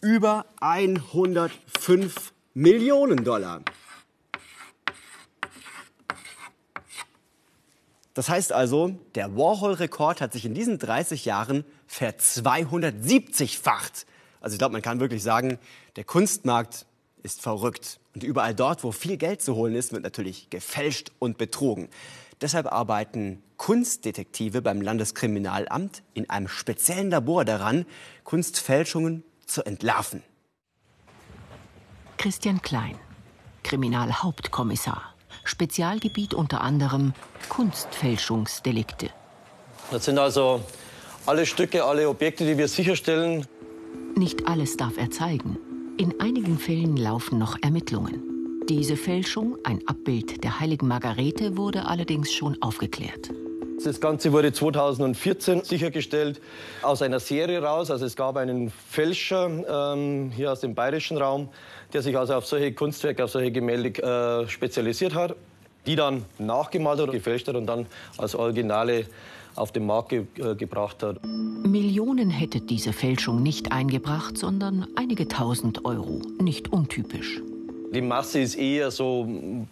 über 0.00 0.46
105 0.58 2.32
Millionen 2.54 3.24
Dollar. 3.24 3.60
Das 8.14 8.30
heißt 8.30 8.54
also, 8.54 8.98
der 9.14 9.36
Warhol-Rekord 9.36 10.22
hat 10.22 10.32
sich 10.32 10.46
in 10.46 10.54
diesen 10.54 10.78
30 10.78 11.26
Jahren 11.26 11.66
ver270-facht. 11.90 14.06
Also 14.40 14.54
ich 14.54 14.58
glaube, 14.58 14.72
man 14.72 14.80
kann 14.80 14.98
wirklich 14.98 15.22
sagen, 15.22 15.58
der 15.96 16.04
Kunstmarkt 16.04 16.86
ist 17.22 17.42
verrückt. 17.42 17.98
Und 18.14 18.24
überall 18.24 18.54
dort, 18.54 18.84
wo 18.84 18.92
viel 18.92 19.16
Geld 19.16 19.40
zu 19.40 19.54
holen 19.54 19.74
ist, 19.74 19.92
wird 19.92 20.02
natürlich 20.02 20.50
gefälscht 20.50 21.12
und 21.18 21.38
betrogen. 21.38 21.88
Deshalb 22.40 22.66
arbeiten 22.66 23.42
Kunstdetektive 23.56 24.60
beim 24.60 24.80
Landeskriminalamt 24.80 26.02
in 26.12 26.28
einem 26.28 26.48
speziellen 26.48 27.10
Labor 27.10 27.44
daran, 27.44 27.86
Kunstfälschungen 28.24 29.22
zu 29.46 29.64
entlarven. 29.64 30.22
Christian 32.18 32.60
Klein, 32.60 32.96
Kriminalhauptkommissar. 33.62 35.14
Spezialgebiet 35.44 36.34
unter 36.34 36.60
anderem 36.60 37.14
Kunstfälschungsdelikte. 37.48 39.10
Das 39.90 40.04
sind 40.04 40.18
also 40.18 40.60
alle 41.26 41.46
Stücke, 41.46 41.84
alle 41.84 42.08
Objekte, 42.08 42.44
die 42.44 42.58
wir 42.58 42.68
sicherstellen. 42.68 43.46
Nicht 44.16 44.46
alles 44.46 44.76
darf 44.76 44.96
er 44.98 45.10
zeigen. 45.10 45.58
In 46.02 46.20
einigen 46.20 46.58
Fällen 46.58 46.96
laufen 46.96 47.38
noch 47.38 47.56
Ermittlungen. 47.62 48.64
Diese 48.68 48.96
Fälschung, 48.96 49.56
ein 49.62 49.86
Abbild 49.86 50.42
der 50.42 50.58
heiligen 50.58 50.88
Margarete, 50.88 51.56
wurde 51.56 51.86
allerdings 51.86 52.32
schon 52.32 52.60
aufgeklärt. 52.60 53.30
Das 53.84 54.00
Ganze 54.00 54.32
wurde 54.32 54.52
2014 54.52 55.62
sichergestellt 55.62 56.40
aus 56.82 57.02
einer 57.02 57.20
Serie 57.20 57.62
raus. 57.62 57.92
Also 57.92 58.04
es 58.04 58.16
gab 58.16 58.36
einen 58.36 58.70
Fälscher 58.70 59.94
ähm, 59.94 60.32
hier 60.34 60.50
aus 60.50 60.58
dem 60.58 60.74
bayerischen 60.74 61.18
Raum, 61.18 61.50
der 61.92 62.02
sich 62.02 62.18
also 62.18 62.34
auf 62.34 62.46
solche 62.46 62.72
Kunstwerke, 62.72 63.22
auf 63.22 63.30
solche 63.30 63.52
Gemälde 63.52 64.02
äh, 64.02 64.48
spezialisiert 64.48 65.14
hat, 65.14 65.36
die 65.86 65.94
dann 65.94 66.24
nachgemalt 66.40 66.98
oder 66.98 67.12
gefälscht 67.12 67.46
hat 67.46 67.54
und 67.54 67.66
dann 67.66 67.86
als 68.18 68.34
Originale 68.34 69.06
auf 69.56 69.72
den 69.72 69.86
Markt 69.86 70.10
ge 70.10 70.26
äh, 70.38 70.54
gebracht 70.54 71.02
hat. 71.02 71.20
Millionen 71.24 72.30
hätte 72.30 72.60
diese 72.60 72.92
Fälschung 72.92 73.42
nicht 73.42 73.72
eingebracht, 73.72 74.36
sondern 74.36 74.86
einige 74.96 75.28
tausend 75.28 75.84
Euro. 75.84 76.20
Nicht 76.40 76.72
untypisch. 76.72 77.40
Die 77.92 78.00
Masse 78.00 78.40
ist 78.40 78.54
eher 78.54 78.90
so 78.90 79.28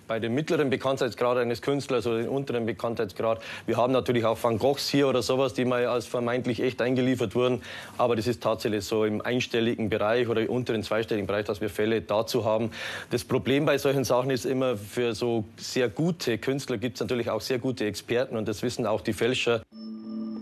bei 0.07 0.21
dem 0.21 0.35
mittleren 0.35 0.69
Bekanntheitsgrad 0.69 1.39
eines 1.39 1.63
Künstlers 1.63 2.07
oder 2.07 2.19
dem 2.19 2.29
unteren 2.29 2.67
Bekanntheitsgrad. 2.67 3.41
Wir 3.65 3.79
haben 3.79 3.95
natürlich 3.95 4.27
auch 4.27 4.37
Van 4.43 4.59
Goghs 4.59 4.91
hier 4.91 5.09
oder 5.09 5.23
sowas, 5.23 5.55
die 5.55 5.65
mal 5.65 5.87
als 5.87 6.05
vermeintlich 6.05 6.61
echt 6.61 6.83
eingeliefert 6.83 7.35
wurden. 7.35 7.63
Aber 7.97 8.17
das 8.17 8.27
ist 8.27 8.43
tatsächlich 8.43 8.85
so 8.85 9.07
im 9.07 9.23
einstelligen 9.23 9.89
Bereich 9.89 10.29
oder 10.29 10.43
im 10.43 10.51
unteren 10.51 10.83
zweistelligen 10.83 11.27
Bereich, 11.27 11.47
dass 11.47 11.63
wir 11.63 11.71
Fälle 11.71 12.03
dazu 12.03 12.45
haben. 12.45 12.73
Das 13.09 13.25
Problem 13.25 13.65
bei 13.65 13.79
solchen 13.79 14.05
Sachen 14.05 14.29
ist 14.29 14.45
immer, 14.45 14.77
für 14.77 15.15
so 15.15 15.45
sehr 15.57 15.89
gute 15.89 16.37
Künstler 16.37 16.77
gibt 16.77 16.97
es 16.97 17.01
natürlich 17.01 17.31
auch 17.31 17.41
sehr 17.41 17.59
gute 17.59 17.87
Experten 17.87 18.37
und 18.37 18.47
das 18.47 18.63
wissen 18.63 18.85
auch 18.85 19.01
die 19.01 19.15
Fälscher. 19.15 19.63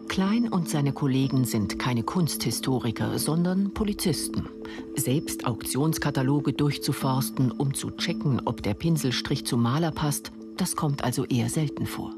Klein 0.08 0.48
und 0.48 0.68
seine 0.68 0.92
Kollegen 0.92 1.44
sind 1.44 1.78
keine 1.78 2.02
Kunsthistoriker, 2.02 3.18
sondern 3.18 3.72
Polizisten. 3.74 4.48
Selbst 4.96 5.46
Auktionskataloge 5.46 6.54
durchzuforsten, 6.54 7.52
um 7.52 7.74
zu 7.74 7.90
checken, 7.92 8.40
ob 8.44 8.62
der 8.62 8.74
Pinselstrich 8.74 9.46
zum 9.46 9.62
Maler 9.62 9.92
passt, 9.92 10.32
das 10.56 10.74
kommt 10.74 11.04
also 11.04 11.24
eher 11.26 11.48
selten 11.48 11.86
vor. 11.86 12.12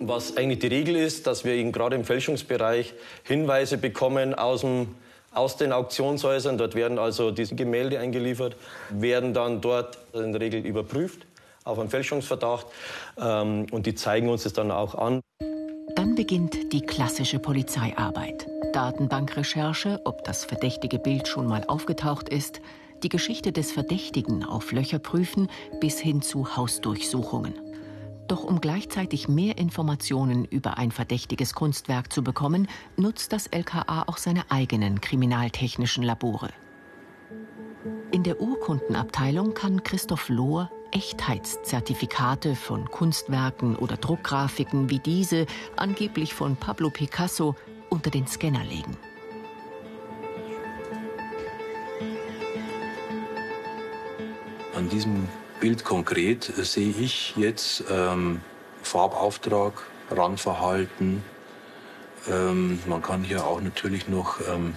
Was 0.00 0.36
eigentlich 0.36 0.60
die 0.60 0.68
Regel 0.68 0.96
ist, 0.96 1.26
dass 1.26 1.44
wir 1.44 1.52
eben 1.52 1.70
gerade 1.70 1.94
im 1.94 2.04
Fälschungsbereich 2.04 2.94
Hinweise 3.22 3.76
bekommen 3.78 4.34
aus 4.34 4.62
dem 4.62 4.88
aus 5.32 5.56
den 5.56 5.72
Auktionshäusern. 5.72 6.58
Dort 6.58 6.74
werden 6.74 6.98
also 6.98 7.30
diese 7.30 7.54
Gemälde 7.54 8.00
eingeliefert, 8.00 8.56
werden 8.90 9.32
dann 9.32 9.60
dort 9.60 9.98
in 10.12 10.32
der 10.32 10.40
Regel 10.40 10.66
überprüft 10.66 11.26
auf 11.64 11.78
einen 11.78 11.90
Fälschungsverdacht 11.90 12.66
ähm, 13.20 13.66
und 13.70 13.86
die 13.86 13.94
zeigen 13.94 14.28
uns 14.28 14.42
das 14.42 14.54
dann 14.54 14.70
auch 14.70 14.94
an. 14.94 15.20
Dann 16.00 16.14
beginnt 16.14 16.72
die 16.72 16.80
klassische 16.80 17.38
Polizeiarbeit. 17.38 18.46
Datenbankrecherche, 18.72 20.00
ob 20.04 20.24
das 20.24 20.46
verdächtige 20.46 20.98
Bild 20.98 21.28
schon 21.28 21.46
mal 21.46 21.62
aufgetaucht 21.64 22.30
ist, 22.30 22.62
die 23.02 23.10
Geschichte 23.10 23.52
des 23.52 23.70
Verdächtigen 23.70 24.42
auf 24.42 24.72
Löcher 24.72 24.98
prüfen 24.98 25.48
bis 25.78 25.98
hin 25.98 26.22
zu 26.22 26.56
Hausdurchsuchungen. 26.56 27.52
Doch 28.28 28.44
um 28.44 28.62
gleichzeitig 28.62 29.28
mehr 29.28 29.58
Informationen 29.58 30.46
über 30.46 30.78
ein 30.78 30.90
verdächtiges 30.90 31.52
Kunstwerk 31.52 32.10
zu 32.10 32.24
bekommen, 32.24 32.66
nutzt 32.96 33.34
das 33.34 33.48
LKA 33.48 34.04
auch 34.06 34.16
seine 34.16 34.50
eigenen 34.50 35.02
kriminaltechnischen 35.02 36.02
Labore. 36.02 36.48
In 38.10 38.22
der 38.22 38.40
Urkundenabteilung 38.40 39.52
kann 39.52 39.82
Christoph 39.82 40.30
Lohr 40.30 40.70
Echtheitszertifikate 40.92 42.56
von 42.56 42.90
Kunstwerken 42.90 43.76
oder 43.76 43.96
Druckgrafiken 43.96 44.90
wie 44.90 44.98
diese, 44.98 45.46
angeblich 45.76 46.34
von 46.34 46.56
Pablo 46.56 46.90
Picasso, 46.90 47.54
unter 47.88 48.10
den 48.10 48.26
Scanner 48.26 48.64
legen. 48.64 48.96
An 54.74 54.88
diesem 54.88 55.28
Bild 55.60 55.84
konkret 55.84 56.44
sehe 56.44 56.94
ich 56.98 57.36
jetzt 57.36 57.84
ähm, 57.90 58.40
Farbauftrag, 58.82 59.74
Randverhalten. 60.10 61.22
Ähm, 62.28 62.78
man 62.86 63.02
kann 63.02 63.22
hier 63.22 63.46
auch 63.46 63.60
natürlich 63.60 64.08
noch 64.08 64.40
ähm, 64.48 64.74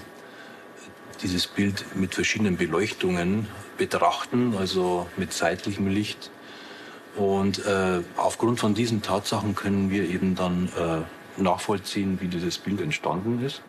dieses 1.23 1.47
Bild 1.47 1.95
mit 1.95 2.13
verschiedenen 2.13 2.57
Beleuchtungen 2.57 3.47
betrachten, 3.77 4.55
also 4.57 5.07
mit 5.17 5.33
seitlichem 5.33 5.87
Licht. 5.87 6.29
Und 7.15 7.65
äh, 7.65 8.01
aufgrund 8.17 8.59
von 8.59 8.73
diesen 8.73 9.01
Tatsachen 9.01 9.55
können 9.55 9.89
wir 9.89 10.03
eben 10.07 10.35
dann 10.35 10.69
äh, 10.77 11.41
nachvollziehen, 11.41 12.19
wie 12.21 12.27
dieses 12.27 12.57
Bild 12.57 12.81
entstanden 12.81 13.43
ist. 13.43 13.61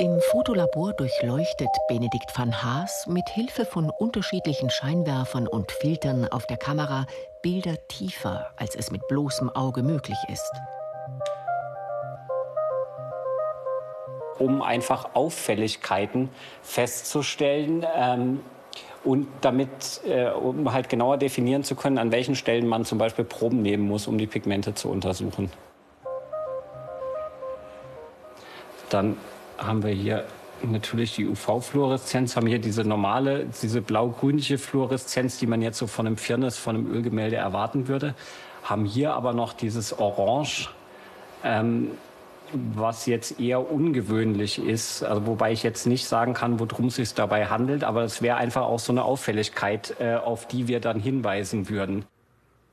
Im 0.00 0.18
Fotolabor 0.30 0.94
durchleuchtet 0.94 1.68
Benedikt 1.88 2.32
van 2.34 2.62
Haas 2.62 3.06
mit 3.06 3.28
Hilfe 3.28 3.66
von 3.66 3.90
unterschiedlichen 3.90 4.70
Scheinwerfern 4.70 5.46
und 5.46 5.70
Filtern 5.72 6.26
auf 6.26 6.46
der 6.46 6.56
Kamera 6.56 7.06
Bilder 7.42 7.76
tiefer, 7.88 8.50
als 8.56 8.74
es 8.74 8.90
mit 8.90 9.06
bloßem 9.08 9.50
Auge 9.50 9.82
möglich 9.82 10.16
ist. 10.32 10.50
Um 14.40 14.60
einfach 14.60 15.14
Auffälligkeiten 15.14 16.28
festzustellen, 16.62 17.86
ähm, 17.94 18.40
und 19.04 19.28
damit, 19.40 20.02
äh, 20.06 20.28
um 20.28 20.72
halt 20.72 20.88
genauer 20.88 21.16
definieren 21.16 21.64
zu 21.64 21.74
können, 21.74 21.98
an 21.98 22.12
welchen 22.12 22.34
Stellen 22.34 22.66
man 22.66 22.84
zum 22.84 22.98
Beispiel 22.98 23.24
Proben 23.24 23.62
nehmen 23.62 23.86
muss, 23.86 24.06
um 24.06 24.18
die 24.18 24.26
Pigmente 24.26 24.74
zu 24.74 24.90
untersuchen. 24.90 25.50
Dann 28.90 29.16
haben 29.56 29.82
wir 29.82 29.92
hier 29.92 30.24
natürlich 30.62 31.14
die 31.14 31.26
UV-Fluoreszenz, 31.26 32.36
haben 32.36 32.46
hier 32.46 32.58
diese 32.58 32.84
normale, 32.84 33.46
diese 33.62 33.80
blau-grünliche 33.80 34.58
Fluoreszenz, 34.58 35.38
die 35.38 35.46
man 35.46 35.62
jetzt 35.62 35.78
so 35.78 35.86
von 35.86 36.06
einem 36.06 36.16
Firnis, 36.16 36.58
von 36.58 36.76
einem 36.76 36.92
Ölgemälde 36.92 37.36
erwarten 37.36 37.88
würde, 37.88 38.14
haben 38.62 38.84
hier 38.84 39.14
aber 39.14 39.32
noch 39.32 39.54
dieses 39.54 39.98
Orange, 39.98 40.68
ähm, 41.44 41.92
was 42.52 43.06
jetzt 43.06 43.40
eher 43.40 43.70
ungewöhnlich 43.70 44.58
ist, 44.58 45.02
also 45.02 45.26
wobei 45.26 45.52
ich 45.52 45.62
jetzt 45.62 45.86
nicht 45.86 46.06
sagen 46.06 46.34
kann, 46.34 46.60
worum 46.60 46.86
es 46.86 46.96
sich 46.96 47.14
dabei 47.14 47.46
handelt, 47.46 47.84
aber 47.84 48.02
es 48.02 48.22
wäre 48.22 48.36
einfach 48.36 48.62
auch 48.62 48.78
so 48.78 48.92
eine 48.92 49.04
Auffälligkeit, 49.04 49.96
äh, 50.00 50.14
auf 50.14 50.46
die 50.46 50.68
wir 50.68 50.80
dann 50.80 51.00
hinweisen 51.00 51.68
würden. 51.68 52.04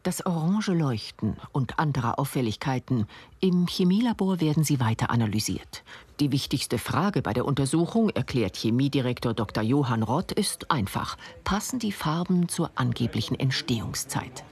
Das 0.03 0.25
orange 0.25 0.69
Leuchten 0.69 1.35
und 1.51 1.79
andere 1.79 2.17
Auffälligkeiten. 2.17 3.07
Im 3.41 3.67
Chemielabor 3.67 4.39
werden 4.39 4.63
sie 4.63 4.79
weiter 4.79 5.09
analysiert. 5.09 5.83
Die 6.21 6.31
wichtigste 6.31 6.77
Frage 6.77 7.21
bei 7.21 7.33
der 7.33 7.43
Untersuchung, 7.43 8.09
erklärt 8.09 8.55
Chemiedirektor 8.55 9.33
Dr. 9.33 9.63
Johann 9.63 10.03
Rott, 10.03 10.31
ist 10.31 10.71
einfach. 10.71 11.17
Passen 11.43 11.79
die 11.79 11.91
Farben 11.91 12.47
zur 12.47 12.71
angeblichen 12.75 13.37
Entstehungszeit? 13.37 14.45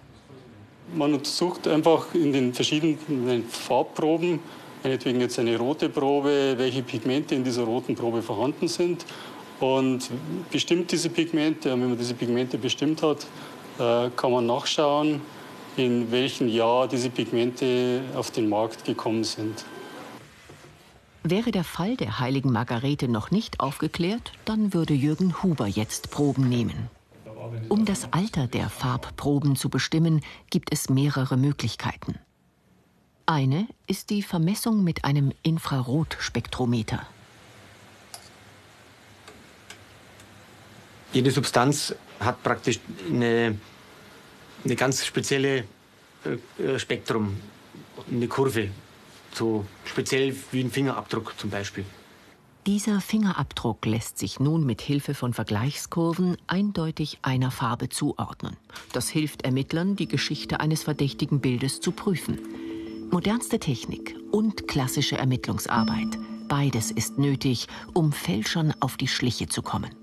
Man 0.93 1.13
untersucht 1.13 1.69
einfach 1.69 2.13
in 2.13 2.33
den 2.33 2.53
verschiedenen 2.53 3.47
Farbproben, 3.47 4.39
meinetwegen 4.83 5.19
jetzt 5.21 5.39
eine 5.39 5.57
rote 5.57 5.89
Probe, 5.89 6.55
welche 6.57 6.83
Pigmente 6.83 7.35
in 7.35 7.43
dieser 7.43 7.63
roten 7.63 7.95
Probe 7.95 8.21
vorhanden 8.21 8.67
sind 8.67 9.05
und 9.59 10.09
bestimmt 10.51 10.91
diese 10.91 11.09
Pigmente. 11.09 11.73
Und 11.73 11.81
wenn 11.81 11.89
man 11.89 11.97
diese 11.97 12.13
Pigmente 12.13 12.57
bestimmt 12.57 13.01
hat, 13.01 13.25
äh, 13.79 14.09
kann 14.15 14.31
man 14.31 14.45
nachschauen, 14.45 15.21
in 15.77 16.11
welchem 16.11 16.47
Jahr 16.47 16.87
diese 16.87 17.09
Pigmente 17.09 18.01
auf 18.15 18.31
den 18.31 18.49
Markt 18.49 18.85
gekommen 18.85 19.23
sind. 19.23 19.65
Wäre 21.23 21.51
der 21.51 21.63
Fall 21.63 21.97
der 21.97 22.19
heiligen 22.19 22.51
Margarete 22.51 23.07
noch 23.07 23.31
nicht 23.31 23.59
aufgeklärt, 23.59 24.31
dann 24.45 24.73
würde 24.73 24.93
Jürgen 24.93 25.41
Huber 25.41 25.65
jetzt 25.65 26.11
Proben 26.11 26.47
nehmen. 26.47 26.89
Um 27.69 27.85
das 27.85 28.11
Alter 28.11 28.47
der 28.47 28.69
Farbproben 28.69 29.55
zu 29.55 29.69
bestimmen, 29.69 30.21
gibt 30.49 30.71
es 30.71 30.89
mehrere 30.89 31.35
Möglichkeiten. 31.35 32.19
Eine 33.25 33.67
ist 33.87 34.09
die 34.09 34.21
Vermessung 34.21 34.83
mit 34.83 35.03
einem 35.03 35.31
Infrarotspektrometer. 35.43 37.05
Jede 41.13 41.31
Substanz 41.31 41.95
hat 42.19 42.43
praktisch 42.43 42.79
eine 43.09 43.57
eine 44.65 44.75
ganz 44.75 45.05
spezielle 45.05 45.65
äh, 46.25 46.63
äh, 46.63 46.79
Spektrum, 46.79 47.37
eine 48.11 48.27
Kurve, 48.27 48.69
so 49.33 49.65
speziell 49.85 50.35
wie 50.51 50.61
ein 50.61 50.71
Fingerabdruck 50.71 51.33
zum 51.37 51.49
Beispiel. 51.49 51.85
Dieser 52.65 52.99
Fingerabdruck 52.99 53.85
lässt 53.85 54.17
sich 54.17 54.39
nun 54.39 54.65
mit 54.65 54.81
Hilfe 54.81 55.13
von 55.13 55.33
Vergleichskurven 55.33 56.35
eindeutig 56.47 57.19
einer 57.21 57.51
Farbe 57.51 57.89
zuordnen. 57.89 58.57
Das 58.91 59.07
hilft 59.07 59.43
Ermittlern, 59.43 59.95
die 59.95 60.07
Geschichte 60.07 60.59
eines 60.59 60.81
verdächtigen 60.81 61.41
Bildes 61.41 61.79
zu 61.79 61.91
prüfen. 61.91 62.39
Modernste 63.15 63.59
Technik 63.59 64.17
und 64.31 64.67
klassische 64.67 65.17
Ermittlungsarbeit. 65.17 66.17
Beides 66.49 66.91
ist 66.91 67.17
nötig, 67.17 67.67
um 67.93 68.11
Fälschern 68.11 68.73
auf 68.81 68.97
die 68.97 69.07
Schliche 69.07 69.47
zu 69.47 69.61
kommen. 69.61 69.95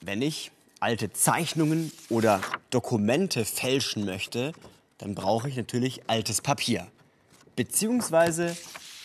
Wenn 0.00 0.22
ich 0.22 0.52
alte 0.78 1.12
Zeichnungen 1.12 1.90
oder 2.08 2.42
Dokumente 2.70 3.44
fälschen 3.44 4.04
möchte, 4.04 4.52
dann 4.98 5.16
brauche 5.16 5.48
ich 5.48 5.56
natürlich 5.56 6.08
altes 6.08 6.40
Papier. 6.42 6.86
Beziehungsweise 7.56 8.56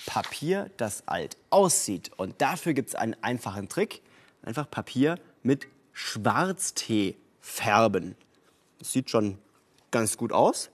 Papier, 0.06 0.70
das 0.78 1.08
alt 1.08 1.38
aussieht. 1.50 2.12
Und 2.18 2.40
dafür 2.40 2.76
gibt 2.76 2.90
es 2.90 2.94
einen 2.94 3.16
einfachen 3.24 3.68
Trick. 3.68 4.04
Einfach 4.44 4.70
Papier 4.70 5.18
mit 5.42 5.66
Schwarztee 5.92 7.16
färben. 7.42 8.16
Das 8.78 8.92
sieht 8.92 9.10
schon 9.10 9.40
ganz 9.90 10.18
gut 10.18 10.32
aus. 10.32 10.70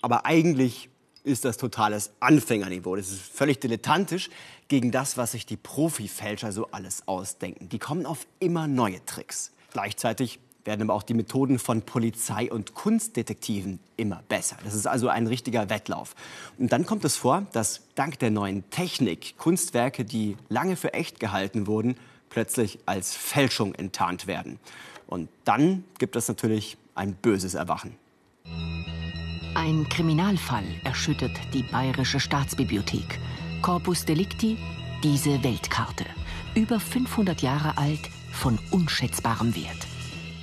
Aber 0.00 0.26
eigentlich 0.26 0.90
ist 1.24 1.44
das 1.44 1.56
totales 1.56 2.12
Anfängerniveau. 2.20 2.96
Das 2.96 3.10
ist 3.10 3.20
völlig 3.20 3.58
dilettantisch 3.58 4.30
gegen 4.68 4.92
das, 4.92 5.16
was 5.16 5.32
sich 5.32 5.46
die 5.46 5.56
Profifälscher 5.56 6.52
so 6.52 6.68
alles 6.70 7.08
ausdenken. 7.08 7.68
Die 7.68 7.78
kommen 7.78 8.06
auf 8.06 8.26
immer 8.38 8.68
neue 8.68 9.04
Tricks. 9.04 9.52
Gleichzeitig 9.72 10.38
werden 10.64 10.82
aber 10.82 10.94
auch 10.94 11.02
die 11.02 11.14
Methoden 11.14 11.58
von 11.58 11.82
Polizei 11.82 12.50
und 12.50 12.74
Kunstdetektiven 12.74 13.80
immer 13.96 14.22
besser. 14.28 14.56
Das 14.64 14.74
ist 14.74 14.86
also 14.86 15.08
ein 15.08 15.26
richtiger 15.26 15.68
Wettlauf. 15.68 16.14
Und 16.58 16.72
dann 16.72 16.86
kommt 16.86 17.04
es 17.04 17.16
vor, 17.16 17.46
dass 17.52 17.82
dank 17.94 18.18
der 18.18 18.30
neuen 18.30 18.68
Technik 18.70 19.36
Kunstwerke, 19.36 20.04
die 20.04 20.36
lange 20.48 20.76
für 20.76 20.94
echt 20.94 21.20
gehalten 21.20 21.66
wurden, 21.66 21.96
plötzlich 22.30 22.78
als 22.86 23.14
Fälschung 23.14 23.74
enttarnt 23.74 24.26
werden. 24.26 24.58
Und 25.06 25.28
dann 25.44 25.84
gibt 25.98 26.16
es 26.16 26.28
natürlich 26.28 26.76
ein 26.94 27.14
böses 27.14 27.54
Erwachen. 27.54 27.96
Ein 29.54 29.88
Kriminalfall 29.88 30.64
erschüttert 30.82 31.38
die 31.52 31.62
Bayerische 31.62 32.18
Staatsbibliothek. 32.18 33.20
Corpus 33.62 34.04
Delicti, 34.04 34.58
diese 35.02 35.42
Weltkarte. 35.44 36.04
Über 36.54 36.80
500 36.80 37.40
Jahre 37.40 37.78
alt, 37.78 38.10
von 38.32 38.58
unschätzbarem 38.72 39.54
Wert. 39.54 39.86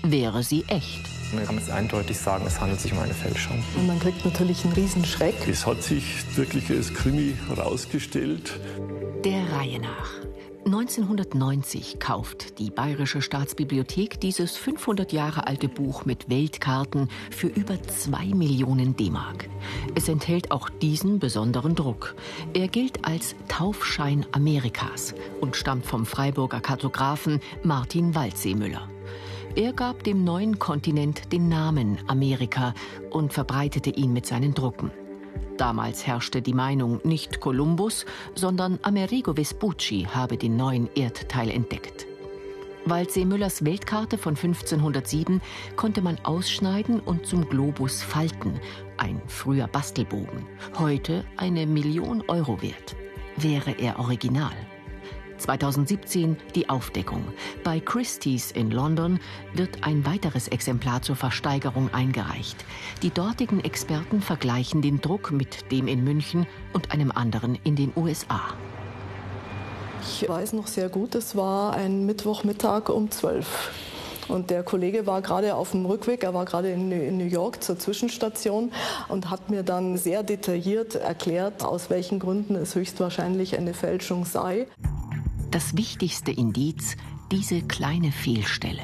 Wäre 0.01 0.43
sie 0.43 0.63
echt? 0.67 1.01
Man 1.33 1.45
kann 1.45 1.57
es 1.57 1.69
eindeutig 1.69 2.17
sagen, 2.17 2.45
es 2.47 2.59
handelt 2.59 2.79
sich 2.79 2.93
um 2.93 2.99
eine 2.99 3.13
Fälschung. 3.13 3.61
Und 3.75 3.87
man 3.87 3.99
kriegt 3.99 4.23
natürlich 4.23 4.63
einen 4.63 4.73
Riesenschreck. 4.73 5.47
Es 5.47 5.65
hat 5.65 5.83
sich 5.83 6.23
wirklich 6.37 6.69
als 6.69 6.93
Krimi 6.93 7.35
herausgestellt. 7.47 8.59
Der 9.23 9.51
Reihe 9.51 9.79
nach. 9.79 10.09
1990 10.65 11.99
kauft 11.99 12.59
die 12.59 12.69
Bayerische 12.69 13.23
Staatsbibliothek 13.23 14.19
dieses 14.19 14.57
500 14.57 15.11
Jahre 15.11 15.47
alte 15.47 15.67
Buch 15.67 16.05
mit 16.05 16.29
Weltkarten 16.29 17.09
für 17.31 17.47
über 17.47 17.81
2 17.81 18.27
Millionen 18.27 18.95
D-Mark. 18.95 19.49
Es 19.95 20.07
enthält 20.07 20.51
auch 20.51 20.69
diesen 20.69 21.17
besonderen 21.17 21.73
Druck. 21.73 22.15
Er 22.53 22.67
gilt 22.67 23.03
als 23.05 23.35
Taufschein 23.47 24.25
Amerikas 24.33 25.15
und 25.41 25.55
stammt 25.55 25.87
vom 25.87 26.05
Freiburger 26.05 26.61
Kartografen 26.61 27.39
Martin 27.63 28.13
Waldseemüller. 28.13 28.87
Er 29.55 29.73
gab 29.73 30.03
dem 30.03 30.23
neuen 30.23 30.59
Kontinent 30.59 31.33
den 31.33 31.49
Namen 31.49 31.97
Amerika 32.07 32.75
und 33.09 33.33
verbreitete 33.33 33.89
ihn 33.89 34.13
mit 34.13 34.27
seinen 34.27 34.53
Drucken. 34.53 34.91
Damals 35.57 36.07
herrschte 36.07 36.41
die 36.41 36.53
Meinung, 36.53 36.99
nicht 37.03 37.39
Kolumbus, 37.39 38.05
sondern 38.35 38.79
Amerigo 38.81 39.33
Vespucci 39.33 40.07
habe 40.11 40.37
den 40.37 40.55
neuen 40.55 40.89
Erdteil 40.95 41.49
entdeckt. 41.49 42.07
Waldsee 42.85 43.25
Müllers 43.25 43.63
Weltkarte 43.63 44.17
von 44.17 44.35
1507 44.35 45.39
konnte 45.75 46.01
man 46.01 46.17
ausschneiden 46.23 46.99
und 46.99 47.27
zum 47.27 47.47
Globus 47.47 48.01
falten. 48.01 48.59
Ein 48.97 49.21
früher 49.27 49.67
Bastelbogen. 49.67 50.47
Heute 50.79 51.23
eine 51.37 51.67
Million 51.67 52.23
Euro 52.27 52.61
wert. 52.61 52.95
Wäre 53.37 53.71
er 53.71 53.99
original? 53.99 54.53
2017 55.41 56.37
die 56.55 56.69
Aufdeckung. 56.69 57.23
Bei 57.63 57.79
Christie's 57.79 58.51
in 58.51 58.71
London 58.71 59.19
wird 59.53 59.83
ein 59.83 60.05
weiteres 60.05 60.47
Exemplar 60.47 61.01
zur 61.01 61.15
Versteigerung 61.15 61.93
eingereicht. 61.93 62.63
Die 63.01 63.09
dortigen 63.09 63.63
Experten 63.63 64.21
vergleichen 64.21 64.81
den 64.81 65.01
Druck 65.01 65.31
mit 65.31 65.71
dem 65.71 65.87
in 65.87 66.03
München 66.03 66.47
und 66.73 66.91
einem 66.91 67.11
anderen 67.11 67.57
in 67.63 67.75
den 67.75 67.91
USA. 67.95 68.41
Ich 70.03 70.27
weiß 70.27 70.53
noch 70.53 70.67
sehr 70.67 70.89
gut, 70.89 71.15
es 71.15 71.35
war 71.35 71.73
ein 71.73 72.05
Mittwochmittag 72.05 72.89
um 72.89 73.11
12 73.11 73.71
und 74.27 74.49
der 74.49 74.63
Kollege 74.63 75.05
war 75.05 75.21
gerade 75.21 75.55
auf 75.55 75.71
dem 75.71 75.85
Rückweg, 75.85 76.23
er 76.23 76.33
war 76.33 76.45
gerade 76.45 76.71
in 76.71 77.17
New 77.17 77.25
York 77.25 77.61
zur 77.63 77.77
Zwischenstation 77.77 78.71
und 79.09 79.29
hat 79.29 79.49
mir 79.49 79.63
dann 79.63 79.97
sehr 79.97 80.23
detailliert 80.23 80.95
erklärt, 80.95 81.63
aus 81.63 81.89
welchen 81.89 82.19
Gründen 82.19 82.55
es 82.55 82.75
höchstwahrscheinlich 82.75 83.57
eine 83.57 83.73
Fälschung 83.73 84.25
sei. 84.25 84.67
Das 85.51 85.75
wichtigste 85.75 86.31
Indiz, 86.31 86.95
diese 87.29 87.61
kleine 87.61 88.13
Fehlstelle. 88.13 88.83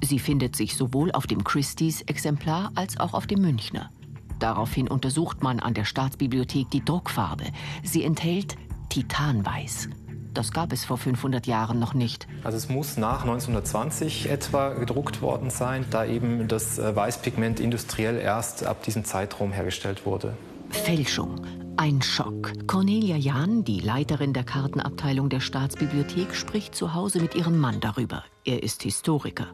Sie 0.00 0.18
findet 0.18 0.56
sich 0.56 0.74
sowohl 0.74 1.12
auf 1.12 1.26
dem 1.26 1.44
Christie's 1.44 2.00
Exemplar 2.00 2.72
als 2.74 2.98
auch 2.98 3.12
auf 3.12 3.26
dem 3.26 3.42
Münchner. 3.42 3.90
Daraufhin 4.38 4.88
untersucht 4.88 5.42
man 5.42 5.60
an 5.60 5.74
der 5.74 5.84
Staatsbibliothek 5.84 6.70
die 6.70 6.82
Druckfarbe. 6.82 7.44
Sie 7.82 8.02
enthält 8.02 8.56
Titanweiß. 8.88 9.90
Das 10.32 10.52
gab 10.52 10.72
es 10.72 10.86
vor 10.86 10.96
500 10.96 11.46
Jahren 11.46 11.78
noch 11.78 11.92
nicht. 11.92 12.26
Also 12.44 12.56
es 12.56 12.70
muss 12.70 12.96
nach 12.96 13.20
1920 13.20 14.30
etwa 14.30 14.70
gedruckt 14.70 15.20
worden 15.20 15.50
sein, 15.50 15.84
da 15.90 16.06
eben 16.06 16.48
das 16.48 16.78
äh, 16.78 16.96
Weißpigment 16.96 17.60
industriell 17.60 18.18
erst 18.18 18.64
ab 18.64 18.82
diesem 18.82 19.04
Zeitraum 19.04 19.52
hergestellt 19.52 20.06
wurde. 20.06 20.34
Fälschung. 20.70 21.42
Ein 21.78 22.00
Schock. 22.00 22.52
Cornelia 22.66 23.16
Jahn, 23.16 23.62
die 23.62 23.80
Leiterin 23.80 24.32
der 24.32 24.44
Kartenabteilung 24.44 25.28
der 25.28 25.40
Staatsbibliothek, 25.40 26.34
spricht 26.34 26.74
zu 26.74 26.94
Hause 26.94 27.20
mit 27.20 27.34
ihrem 27.34 27.58
Mann 27.58 27.80
darüber. 27.80 28.24
Er 28.46 28.62
ist 28.62 28.82
Historiker. 28.82 29.48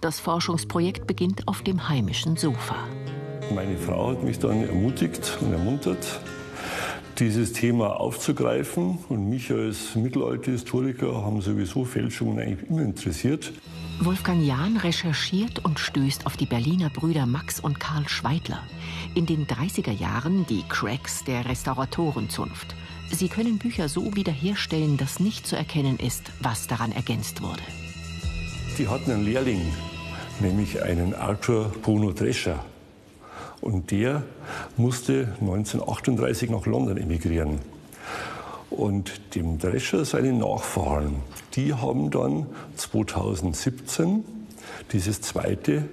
Das 0.00 0.18
Forschungsprojekt 0.18 1.06
beginnt 1.06 1.46
auf 1.46 1.62
dem 1.62 1.88
heimischen 1.88 2.36
Sofa. 2.36 2.74
Meine 3.54 3.78
Frau 3.78 4.10
hat 4.10 4.24
mich 4.24 4.40
dann 4.40 4.64
ermutigt 4.64 5.38
und 5.40 5.52
ermuntert, 5.52 6.20
dieses 7.20 7.52
Thema 7.52 8.00
aufzugreifen. 8.00 8.98
Und 9.08 9.28
mich 9.28 9.52
als 9.52 9.94
Mittelalterhistoriker 9.94 11.24
haben 11.24 11.40
sowieso 11.40 11.84
Fälschungen 11.84 12.38
eigentlich 12.38 12.68
immer 12.68 12.82
interessiert. 12.82 13.52
Wolfgang 14.00 14.42
Jahn 14.42 14.78
recherchiert 14.78 15.62
und 15.62 15.78
stößt 15.78 16.24
auf 16.24 16.38
die 16.38 16.46
Berliner 16.46 16.88
Brüder 16.88 17.26
Max 17.26 17.60
und 17.60 17.78
Karl 17.78 18.08
Schweidler. 18.08 18.62
In 19.14 19.26
den 19.26 19.46
30er 19.46 19.92
Jahren 19.92 20.46
die 20.46 20.62
Cracks 20.68 21.22
der 21.24 21.46
Restauratorenzunft. 21.46 22.74
Sie 23.12 23.28
können 23.28 23.58
Bücher 23.58 23.88
so 23.88 24.16
wiederherstellen, 24.16 24.96
dass 24.96 25.20
nicht 25.20 25.46
zu 25.46 25.54
erkennen 25.54 25.98
ist, 25.98 26.32
was 26.40 26.66
daran 26.66 26.92
ergänzt 26.92 27.42
wurde. 27.42 27.62
Die 28.78 28.88
hatten 28.88 29.10
einen 29.10 29.24
Lehrling, 29.24 29.60
nämlich 30.40 30.82
einen 30.82 31.14
Arthur 31.14 31.70
Bruno 31.82 32.12
Drescher. 32.12 32.64
Und 33.60 33.90
der 33.90 34.22
musste 34.76 35.34
1938 35.40 36.50
nach 36.50 36.66
London 36.66 36.96
emigrieren. 36.96 37.58
Und 38.70 39.34
dem 39.34 39.58
Drescher 39.58 40.04
seine 40.04 40.32
Nachfahren, 40.32 41.16
die 41.54 41.74
haben 41.74 42.10
dann 42.10 42.46
2017 42.76 44.24
dieses 44.92 45.20
zweite 45.20 45.88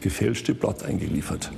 gefälschte 0.00 0.54
Blatt 0.54 0.82
eingeliefert. 0.82 1.50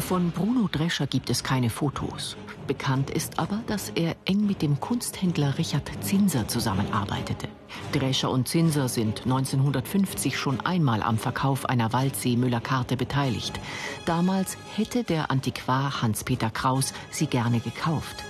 Von 0.00 0.30
Bruno 0.30 0.68
Drescher 0.70 1.06
gibt 1.06 1.30
es 1.30 1.44
keine 1.44 1.70
Fotos. 1.70 2.36
Bekannt 2.66 3.10
ist 3.10 3.38
aber, 3.38 3.62
dass 3.66 3.90
er 3.90 4.16
eng 4.24 4.46
mit 4.46 4.62
dem 4.62 4.80
Kunsthändler 4.80 5.58
Richard 5.58 5.90
Zinser 6.02 6.48
zusammenarbeitete. 6.48 7.48
Drescher 7.92 8.30
und 8.30 8.48
Zinser 8.48 8.88
sind 8.88 9.22
1950 9.24 10.38
schon 10.38 10.60
einmal 10.60 11.02
am 11.02 11.18
Verkauf 11.18 11.66
einer 11.66 11.92
Waldsee-Müller-Karte 11.92 12.96
beteiligt. 12.96 13.60
Damals 14.06 14.56
hätte 14.74 15.04
der 15.04 15.30
Antiquar 15.30 16.02
Hans-Peter 16.02 16.50
Kraus 16.50 16.92
sie 17.10 17.26
gerne 17.26 17.60
gekauft. 17.60 18.24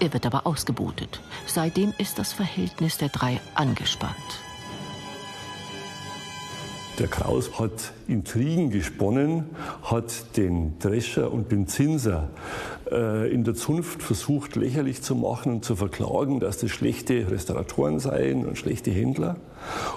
Er 0.00 0.12
wird 0.12 0.26
aber 0.26 0.46
ausgebotet. 0.46 1.20
Seitdem 1.46 1.94
ist 1.98 2.18
das 2.18 2.32
Verhältnis 2.32 2.98
der 2.98 3.08
drei 3.08 3.40
angespannt. 3.54 4.16
Der 6.98 7.08
Kraus 7.08 7.58
hat 7.58 7.94
Intrigen 8.06 8.70
gesponnen, 8.70 9.46
hat 9.82 10.36
den 10.36 10.78
Drescher 10.78 11.32
und 11.32 11.50
den 11.50 11.66
Zinser 11.66 12.28
äh, 12.90 13.32
in 13.32 13.44
der 13.44 13.54
Zunft 13.54 14.02
versucht 14.02 14.56
lächerlich 14.56 15.00
zu 15.00 15.14
machen 15.14 15.52
und 15.52 15.64
zu 15.64 15.74
verklagen, 15.74 16.38
dass 16.38 16.58
das 16.58 16.70
schlechte 16.70 17.30
Restauratoren 17.30 17.98
seien 17.98 18.44
und 18.44 18.58
schlechte 18.58 18.90
Händler. 18.90 19.36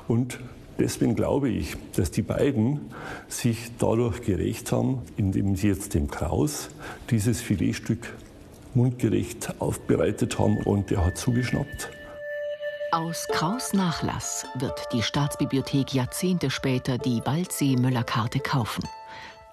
Und 0.08 0.40
deswegen 0.80 1.16
glaube 1.16 1.50
ich, 1.50 1.76
dass 1.98 2.12
die 2.12 2.22
beiden 2.22 2.80
sich 3.28 3.72
dadurch 3.78 4.22
gerecht 4.22 4.72
haben, 4.72 5.00
indem 5.18 5.58
sie 5.58 5.68
jetzt 5.68 5.96
dem 5.96 6.10
Kraus 6.10 6.70
dieses 7.10 7.42
Filetstück 7.42 8.14
mundgerecht 8.74 9.56
aufbereitet 9.60 10.40
haben 10.40 10.58
und 10.64 10.92
er 10.94 11.06
hat 11.06 11.18
zugeschnappt. 11.18 11.90
Aus 12.96 13.28
Kraus 13.28 13.74
Nachlass 13.74 14.46
wird 14.58 14.88
die 14.94 15.04
Staatsbibliothek 15.04 15.94
Jahrzehnte 15.94 16.50
später 16.50 16.98
die 16.98 17.22
Waldsee-Müller-Karte 17.26 18.40
kaufen. 18.40 18.88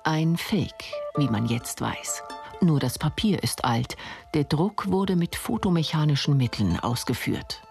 Ein 0.04 0.36
Fake, 0.36 0.84
wie 1.16 1.26
man 1.26 1.46
jetzt 1.46 1.80
weiß. 1.80 2.22
Nur 2.60 2.78
das 2.78 3.00
Papier 3.00 3.42
ist 3.42 3.64
alt. 3.64 3.96
Der 4.34 4.44
Druck 4.44 4.92
wurde 4.92 5.16
mit 5.16 5.34
fotomechanischen 5.34 6.36
Mitteln 6.36 6.78
ausgeführt. 6.78 7.62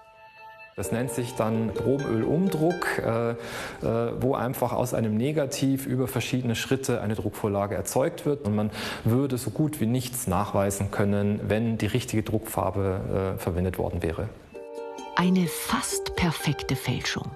Das 0.75 0.91
nennt 0.91 1.11
sich 1.11 1.35
dann 1.35 1.73
Probenölumdruck, 1.73 2.97
äh, 2.97 3.29
äh, 3.31 3.35
wo 4.19 4.35
einfach 4.35 4.73
aus 4.73 4.93
einem 4.93 5.15
Negativ 5.15 5.85
über 5.85 6.09
verschiedene 6.09 6.55
Schritte 6.55 6.99
eine 6.99 7.15
Druckvorlage 7.15 7.75
erzeugt 7.75 8.25
wird. 8.25 8.45
Und 8.45 8.57
man 8.57 8.71
würde 9.05 9.37
so 9.37 9.51
gut 9.51 9.79
wie 9.79 9.85
nichts 9.85 10.27
nachweisen 10.27 10.91
können, 10.91 11.39
wenn 11.47 11.77
die 11.77 11.87
richtige 11.87 12.23
Druckfarbe 12.23 13.35
äh, 13.37 13.39
verwendet 13.39 13.77
worden 13.77 14.03
wäre. 14.03 14.27
Eine 15.21 15.45
fast 15.45 16.15
perfekte 16.15 16.75
Fälschung. 16.75 17.29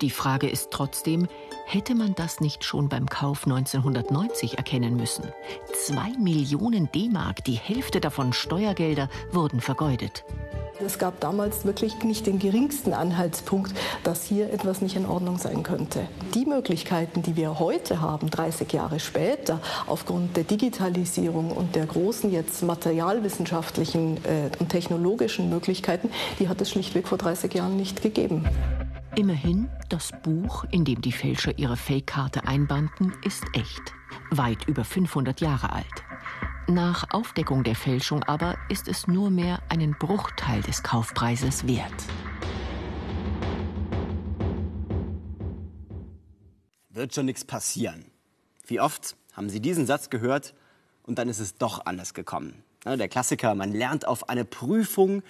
Die 0.00 0.08
Frage 0.08 0.48
ist 0.48 0.70
trotzdem, 0.70 1.28
hätte 1.66 1.94
man 1.94 2.14
das 2.14 2.40
nicht 2.40 2.64
schon 2.64 2.88
beim 2.88 3.10
Kauf 3.10 3.44
1990 3.44 4.56
erkennen 4.56 4.96
müssen? 4.96 5.30
Zwei 5.74 6.12
Millionen 6.18 6.90
D-Mark, 6.92 7.44
die 7.44 7.56
Hälfte 7.58 8.00
davon 8.00 8.32
Steuergelder, 8.32 9.10
wurden 9.32 9.60
vergeudet. 9.60 10.24
Es 10.84 10.98
gab 10.98 11.20
damals 11.20 11.64
wirklich 11.64 12.02
nicht 12.02 12.26
den 12.26 12.38
geringsten 12.38 12.92
Anhaltspunkt, 12.92 13.74
dass 14.04 14.24
hier 14.24 14.52
etwas 14.52 14.82
nicht 14.82 14.96
in 14.96 15.06
Ordnung 15.06 15.38
sein 15.38 15.62
könnte. 15.62 16.06
Die 16.34 16.44
Möglichkeiten, 16.44 17.22
die 17.22 17.34
wir 17.36 17.58
heute 17.58 18.00
haben, 18.00 18.28
30 18.28 18.72
Jahre 18.72 19.00
später, 19.00 19.60
aufgrund 19.86 20.36
der 20.36 20.44
Digitalisierung 20.44 21.50
und 21.50 21.74
der 21.74 21.86
großen 21.86 22.30
jetzt 22.30 22.62
materialwissenschaftlichen 22.62 24.18
äh, 24.24 24.50
und 24.58 24.68
technologischen 24.68 25.48
Möglichkeiten, 25.48 26.10
die 26.38 26.48
hat 26.48 26.60
es 26.60 26.70
schlichtweg 26.70 27.08
vor 27.08 27.18
30 27.18 27.54
Jahren 27.54 27.76
nicht 27.76 28.02
gegeben. 28.02 28.44
Immerhin, 29.16 29.70
das 29.88 30.10
Buch, 30.22 30.64
in 30.70 30.84
dem 30.84 31.00
die 31.00 31.12
Fälscher 31.12 31.58
ihre 31.58 31.76
Fake-Karte 31.76 32.46
einbanden, 32.46 33.14
ist 33.24 33.44
echt. 33.54 33.94
Weit 34.30 34.68
über 34.68 34.84
500 34.84 35.40
Jahre 35.40 35.72
alt. 35.72 36.05
Nach 36.68 37.10
Aufdeckung 37.12 37.62
der 37.62 37.76
Fälschung 37.76 38.24
aber 38.24 38.56
ist 38.68 38.88
es 38.88 39.06
nur 39.06 39.30
mehr 39.30 39.62
einen 39.68 39.96
Bruchteil 39.98 40.62
des 40.62 40.82
Kaufpreises 40.82 41.66
wert. 41.66 41.92
Wird 46.90 47.14
schon 47.14 47.26
nichts 47.26 47.44
passieren. 47.44 48.06
Wie 48.66 48.80
oft 48.80 49.16
haben 49.34 49.48
Sie 49.48 49.60
diesen 49.60 49.86
Satz 49.86 50.10
gehört 50.10 50.54
und 51.04 51.18
dann 51.18 51.28
ist 51.28 51.38
es 51.38 51.56
doch 51.56 51.86
anders 51.86 52.14
gekommen? 52.14 52.64
Der 52.84 53.08
Klassiker, 53.08 53.54
man 53.54 53.72
lernt 53.72 54.06
auf 54.06 54.28
eine 54.28 54.44
Prüfung, 54.44 55.22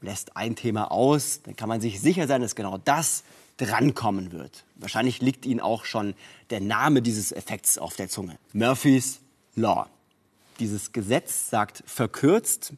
lässt 0.00 0.36
ein 0.36 0.54
Thema 0.54 0.90
aus, 0.90 1.42
dann 1.42 1.56
kann 1.56 1.68
man 1.68 1.80
sich 1.80 2.00
sicher 2.00 2.26
sein, 2.26 2.40
dass 2.40 2.54
genau 2.54 2.78
das 2.78 3.24
drankommen 3.56 4.32
wird. 4.32 4.64
Wahrscheinlich 4.76 5.20
liegt 5.20 5.46
Ihnen 5.46 5.60
auch 5.60 5.84
schon 5.84 6.14
der 6.50 6.60
Name 6.60 7.02
dieses 7.02 7.32
Effekts 7.32 7.78
auf 7.78 7.96
der 7.96 8.08
Zunge. 8.08 8.38
Murphy's 8.52 9.20
Law. 9.54 9.88
Dieses 10.58 10.92
Gesetz 10.92 11.50
sagt 11.50 11.82
verkürzt, 11.86 12.74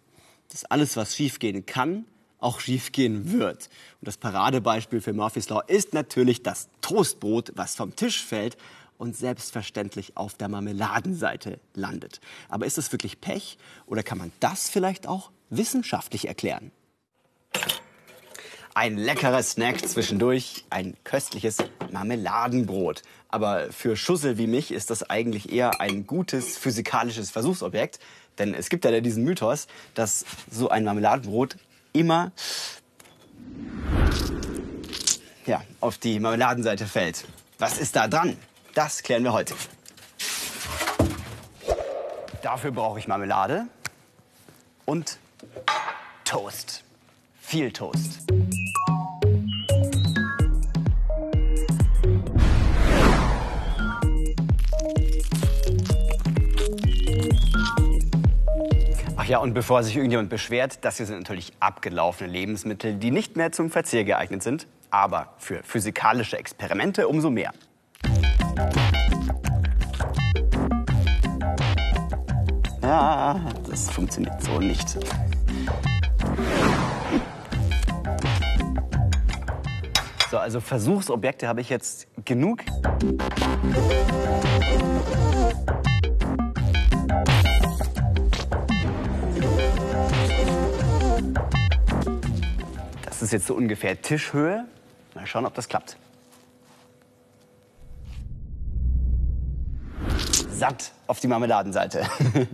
dass 0.50 0.64
alles, 0.64 0.96
was 0.96 1.14
schiefgehen 1.14 1.66
kann, 1.66 2.06
auch 2.38 2.60
schiefgehen 2.60 3.32
wird. 3.32 3.68
Und 4.00 4.08
das 4.08 4.16
Paradebeispiel 4.16 5.00
für 5.00 5.12
Murphy's 5.12 5.48
Law 5.48 5.62
ist 5.66 5.94
natürlich 5.94 6.42
das 6.42 6.68
Toastbrot, 6.80 7.52
was 7.54 7.74
vom 7.74 7.96
Tisch 7.96 8.24
fällt 8.24 8.56
und 8.98 9.16
selbstverständlich 9.16 10.16
auf 10.16 10.34
der 10.34 10.48
Marmeladenseite 10.48 11.60
landet. 11.74 12.20
Aber 12.48 12.66
ist 12.66 12.78
das 12.78 12.92
wirklich 12.92 13.20
Pech 13.20 13.58
oder 13.86 14.02
kann 14.02 14.18
man 14.18 14.32
das 14.40 14.68
vielleicht 14.68 15.06
auch 15.06 15.30
wissenschaftlich 15.50 16.28
erklären? 16.28 16.70
Ein 18.76 18.98
leckerer 18.98 19.42
Snack 19.42 19.88
zwischendurch, 19.88 20.66
ein 20.68 20.98
köstliches 21.02 21.56
Marmeladenbrot. 21.92 23.00
Aber 23.30 23.72
für 23.72 23.96
Schussel 23.96 24.36
wie 24.36 24.46
mich 24.46 24.70
ist 24.70 24.90
das 24.90 25.08
eigentlich 25.08 25.50
eher 25.50 25.80
ein 25.80 26.06
gutes 26.06 26.58
physikalisches 26.58 27.30
Versuchsobjekt. 27.30 28.00
Denn 28.38 28.52
es 28.52 28.68
gibt 28.68 28.84
ja 28.84 29.00
diesen 29.00 29.24
Mythos, 29.24 29.66
dass 29.94 30.26
so 30.50 30.68
ein 30.68 30.84
Marmeladenbrot 30.84 31.56
immer 31.94 32.32
ja, 35.46 35.62
auf 35.80 35.96
die 35.96 36.20
Marmeladenseite 36.20 36.84
fällt. 36.84 37.24
Was 37.58 37.78
ist 37.78 37.96
da 37.96 38.08
dran? 38.08 38.36
Das 38.74 39.02
klären 39.02 39.24
wir 39.24 39.32
heute. 39.32 39.54
Dafür 42.42 42.72
brauche 42.72 42.98
ich 42.98 43.08
Marmelade 43.08 43.68
und 44.84 45.18
Toast. 46.26 46.84
Viel 47.40 47.72
Toast. 47.72 48.35
Ja, 59.28 59.38
und 59.38 59.54
bevor 59.54 59.82
sich 59.82 59.96
irgendjemand 59.96 60.30
beschwert, 60.30 60.78
das 60.84 60.98
hier 60.98 61.06
sind 61.06 61.18
natürlich 61.18 61.52
abgelaufene 61.58 62.30
Lebensmittel, 62.30 62.94
die 62.94 63.10
nicht 63.10 63.36
mehr 63.36 63.50
zum 63.50 63.70
Verzehr 63.70 64.04
geeignet 64.04 64.42
sind, 64.42 64.66
aber 64.90 65.34
für 65.38 65.62
physikalische 65.62 66.38
Experimente 66.38 67.08
umso 67.08 67.30
mehr. 67.30 67.52
Ja, 72.82 73.40
das 73.68 73.90
funktioniert 73.90 74.40
so 74.42 74.60
nicht. 74.60 74.96
So, 80.30 80.38
also 80.38 80.60
Versuchsobjekte 80.60 81.48
habe 81.48 81.60
ich 81.60 81.68
jetzt 81.68 82.06
genug. 82.24 82.62
Ist 93.26 93.32
jetzt 93.32 93.46
so 93.46 93.54
ungefähr 93.54 94.00
Tischhöhe. 94.00 94.66
Mal 95.14 95.26
schauen, 95.26 95.46
ob 95.46 95.54
das 95.54 95.68
klappt. 95.68 95.96
Satt 100.50 100.92
auf 101.06 101.20
die 101.20 101.28
Marmeladenseite. 101.28 102.06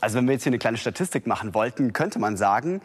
Also 0.00 0.18
wenn 0.18 0.26
wir 0.26 0.32
jetzt 0.32 0.42
hier 0.42 0.50
eine 0.50 0.58
kleine 0.58 0.78
Statistik 0.78 1.28
machen 1.28 1.54
wollten, 1.54 1.92
könnte 1.92 2.18
man 2.18 2.36
sagen, 2.36 2.82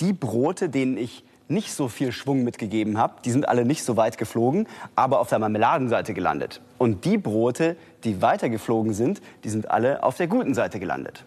die 0.00 0.12
Brote, 0.12 0.68
denen 0.68 0.98
ich 0.98 1.24
nicht 1.48 1.72
so 1.72 1.88
viel 1.88 2.12
Schwung 2.12 2.44
mitgegeben 2.44 2.98
habe, 2.98 3.14
die 3.24 3.30
sind 3.30 3.48
alle 3.48 3.64
nicht 3.64 3.82
so 3.82 3.96
weit 3.96 4.18
geflogen, 4.18 4.68
aber 4.94 5.20
auf 5.20 5.28
der 5.28 5.38
Marmeladenseite 5.38 6.14
gelandet. 6.14 6.60
Und 6.76 7.04
die 7.04 7.18
Brote, 7.18 7.76
die 8.04 8.22
weiter 8.22 8.48
geflogen 8.48 8.94
sind, 8.94 9.20
die 9.44 9.48
sind 9.48 9.70
alle 9.70 10.02
auf 10.02 10.16
der 10.16 10.26
guten 10.26 10.54
Seite 10.54 10.78
gelandet. 10.78 11.24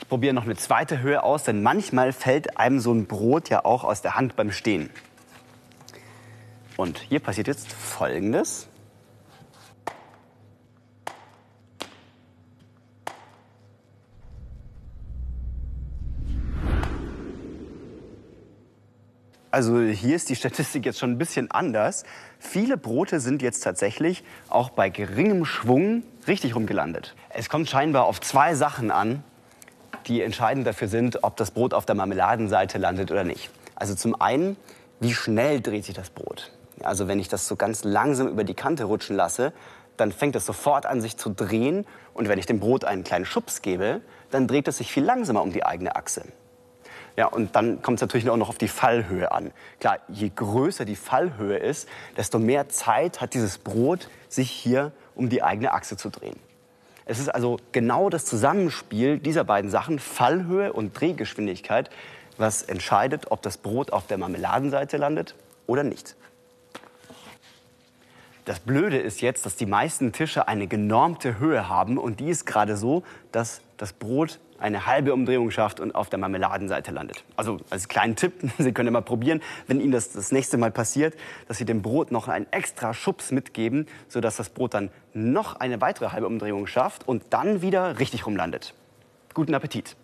Ich 0.00 0.08
probiere 0.08 0.34
noch 0.34 0.44
eine 0.44 0.56
zweite 0.56 1.00
Höhe 1.00 1.22
aus, 1.22 1.44
denn 1.44 1.62
manchmal 1.62 2.12
fällt 2.12 2.58
einem 2.58 2.80
so 2.80 2.92
ein 2.92 3.06
Brot 3.06 3.48
ja 3.48 3.64
auch 3.64 3.84
aus 3.84 4.02
der 4.02 4.16
Hand 4.16 4.36
beim 4.36 4.50
Stehen. 4.50 4.90
Und 6.76 6.98
hier 6.98 7.20
passiert 7.20 7.46
jetzt 7.48 7.72
Folgendes. 7.72 8.68
Also 19.50 19.80
hier 19.80 20.14
ist 20.14 20.28
die 20.28 20.36
Statistik 20.36 20.84
jetzt 20.84 20.98
schon 20.98 21.12
ein 21.12 21.18
bisschen 21.18 21.50
anders. 21.50 22.04
Viele 22.38 22.76
Brote 22.76 23.18
sind 23.18 23.40
jetzt 23.40 23.60
tatsächlich 23.60 24.22
auch 24.50 24.68
bei 24.68 24.90
geringem 24.90 25.46
Schwung 25.46 26.02
richtig 26.26 26.54
rumgelandet. 26.54 27.14
Es 27.30 27.48
kommt 27.48 27.68
scheinbar 27.70 28.04
auf 28.04 28.20
zwei 28.20 28.54
Sachen 28.54 28.90
an, 28.90 29.24
die 30.06 30.20
entscheidend 30.20 30.66
dafür 30.66 30.88
sind, 30.88 31.24
ob 31.24 31.36
das 31.36 31.50
Brot 31.50 31.72
auf 31.72 31.86
der 31.86 31.94
Marmeladenseite 31.94 32.76
landet 32.76 33.10
oder 33.10 33.24
nicht. 33.24 33.50
Also 33.74 33.94
zum 33.94 34.20
einen, 34.20 34.56
wie 35.00 35.14
schnell 35.14 35.62
dreht 35.62 35.86
sich 35.86 35.94
das 35.94 36.10
Brot? 36.10 36.52
Also 36.82 37.08
wenn 37.08 37.18
ich 37.18 37.28
das 37.28 37.48
so 37.48 37.56
ganz 37.56 37.84
langsam 37.84 38.28
über 38.28 38.44
die 38.44 38.54
Kante 38.54 38.84
rutschen 38.84 39.16
lasse, 39.16 39.54
dann 39.96 40.12
fängt 40.12 40.36
es 40.36 40.44
sofort 40.44 40.84
an, 40.84 41.00
sich 41.00 41.16
zu 41.16 41.30
drehen. 41.30 41.86
Und 42.12 42.28
wenn 42.28 42.38
ich 42.38 42.46
dem 42.46 42.60
Brot 42.60 42.84
einen 42.84 43.02
kleinen 43.02 43.24
Schubs 43.24 43.62
gebe, 43.62 44.02
dann 44.30 44.46
dreht 44.46 44.68
es 44.68 44.76
sich 44.76 44.92
viel 44.92 45.04
langsamer 45.04 45.42
um 45.42 45.52
die 45.52 45.64
eigene 45.64 45.96
Achse. 45.96 46.22
Ja, 47.18 47.26
und 47.26 47.56
dann 47.56 47.82
kommt 47.82 47.96
es 47.98 48.00
natürlich 48.00 48.30
auch 48.30 48.36
noch 48.36 48.48
auf 48.48 48.58
die 48.58 48.68
Fallhöhe 48.68 49.32
an. 49.32 49.50
Klar, 49.80 49.98
je 50.06 50.30
größer 50.32 50.84
die 50.84 50.94
Fallhöhe 50.94 51.56
ist, 51.58 51.88
desto 52.16 52.38
mehr 52.38 52.68
Zeit 52.68 53.20
hat 53.20 53.34
dieses 53.34 53.58
Brot, 53.58 54.08
sich 54.28 54.48
hier 54.48 54.92
um 55.16 55.28
die 55.28 55.42
eigene 55.42 55.72
Achse 55.72 55.96
zu 55.96 56.10
drehen. 56.10 56.36
Es 57.06 57.18
ist 57.18 57.28
also 57.28 57.56
genau 57.72 58.08
das 58.08 58.24
Zusammenspiel 58.24 59.18
dieser 59.18 59.42
beiden 59.42 59.68
Sachen, 59.68 59.98
Fallhöhe 59.98 60.72
und 60.72 60.92
Drehgeschwindigkeit, 60.92 61.90
was 62.36 62.62
entscheidet, 62.62 63.32
ob 63.32 63.42
das 63.42 63.56
Brot 63.56 63.92
auf 63.92 64.06
der 64.06 64.16
Marmeladenseite 64.16 64.96
landet 64.96 65.34
oder 65.66 65.82
nicht. 65.82 66.14
Das 68.44 68.60
Blöde 68.60 68.96
ist 68.96 69.22
jetzt, 69.22 69.44
dass 69.44 69.56
die 69.56 69.66
meisten 69.66 70.12
Tische 70.12 70.46
eine 70.46 70.68
genormte 70.68 71.40
Höhe 71.40 71.68
haben 71.68 71.98
und 71.98 72.20
die 72.20 72.30
ist 72.30 72.46
gerade 72.46 72.76
so, 72.76 73.02
dass 73.32 73.60
das 73.76 73.92
Brot 73.92 74.38
eine 74.58 74.86
halbe 74.86 75.12
Umdrehung 75.12 75.50
schafft 75.50 75.80
und 75.80 75.94
auf 75.94 76.08
der 76.08 76.18
Marmeladenseite 76.18 76.90
landet. 76.90 77.24
Also 77.36 77.58
als 77.70 77.88
kleinen 77.88 78.16
Tipp, 78.16 78.34
Sie 78.58 78.72
können 78.72 78.92
mal 78.92 79.02
probieren, 79.02 79.40
wenn 79.66 79.80
Ihnen 79.80 79.92
das 79.92 80.12
das 80.12 80.32
nächste 80.32 80.56
Mal 80.56 80.70
passiert, 80.70 81.14
dass 81.46 81.58
Sie 81.58 81.64
dem 81.64 81.82
Brot 81.82 82.10
noch 82.10 82.28
einen 82.28 82.46
extra 82.50 82.94
Schubs 82.94 83.30
mitgeben, 83.30 83.86
sodass 84.08 84.36
das 84.36 84.50
Brot 84.50 84.74
dann 84.74 84.90
noch 85.14 85.56
eine 85.56 85.80
weitere 85.80 86.10
halbe 86.10 86.26
Umdrehung 86.26 86.66
schafft 86.66 87.06
und 87.06 87.22
dann 87.30 87.62
wieder 87.62 87.98
richtig 87.98 88.26
rumlandet. 88.26 88.74
Guten 89.34 89.54
Appetit! 89.54 89.96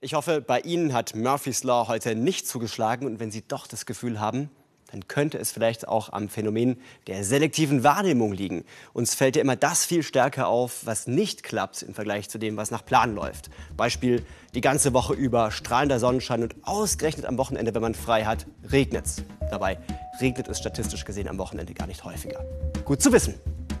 Ich 0.00 0.14
hoffe, 0.14 0.40
bei 0.40 0.60
Ihnen 0.60 0.92
hat 0.92 1.14
Murphy's 1.14 1.64
Law 1.64 1.88
heute 1.88 2.14
nicht 2.14 2.46
zugeschlagen 2.46 3.06
und 3.06 3.18
wenn 3.18 3.30
Sie 3.30 3.42
doch 3.46 3.66
das 3.66 3.86
Gefühl 3.86 4.20
haben, 4.20 4.50
dann 4.90 5.08
könnte 5.08 5.38
es 5.38 5.50
vielleicht 5.50 5.88
auch 5.88 6.12
am 6.12 6.28
Phänomen 6.28 6.78
der 7.06 7.24
selektiven 7.24 7.82
Wahrnehmung 7.82 8.32
liegen. 8.32 8.64
Uns 8.92 9.14
fällt 9.14 9.36
ja 9.36 9.42
immer 9.42 9.56
das 9.56 9.84
viel 9.84 10.02
stärker 10.02 10.48
auf, 10.48 10.84
was 10.84 11.06
nicht 11.06 11.42
klappt 11.42 11.82
im 11.82 11.94
Vergleich 11.94 12.28
zu 12.28 12.38
dem, 12.38 12.56
was 12.56 12.70
nach 12.70 12.84
Plan 12.84 13.14
läuft. 13.14 13.50
Beispiel 13.76 14.24
die 14.54 14.60
ganze 14.60 14.92
Woche 14.92 15.14
über 15.14 15.50
strahlender 15.50 15.98
Sonnenschein 15.98 16.42
und 16.42 16.54
ausgerechnet 16.62 17.26
am 17.26 17.38
Wochenende, 17.38 17.74
wenn 17.74 17.82
man 17.82 17.94
frei 17.94 18.24
hat, 18.24 18.46
regnet 18.70 19.06
es. 19.06 19.22
Dabei 19.50 19.78
regnet 20.20 20.48
es 20.48 20.58
statistisch 20.58 21.04
gesehen 21.04 21.28
am 21.28 21.38
Wochenende 21.38 21.74
gar 21.74 21.86
nicht 21.86 22.04
häufiger. 22.04 22.44
Gut 22.84 23.02
zu 23.02 23.12
wissen. 23.12 23.34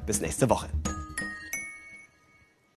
Bis 0.06 0.20
nächste 0.20 0.48
Woche. 0.48 0.68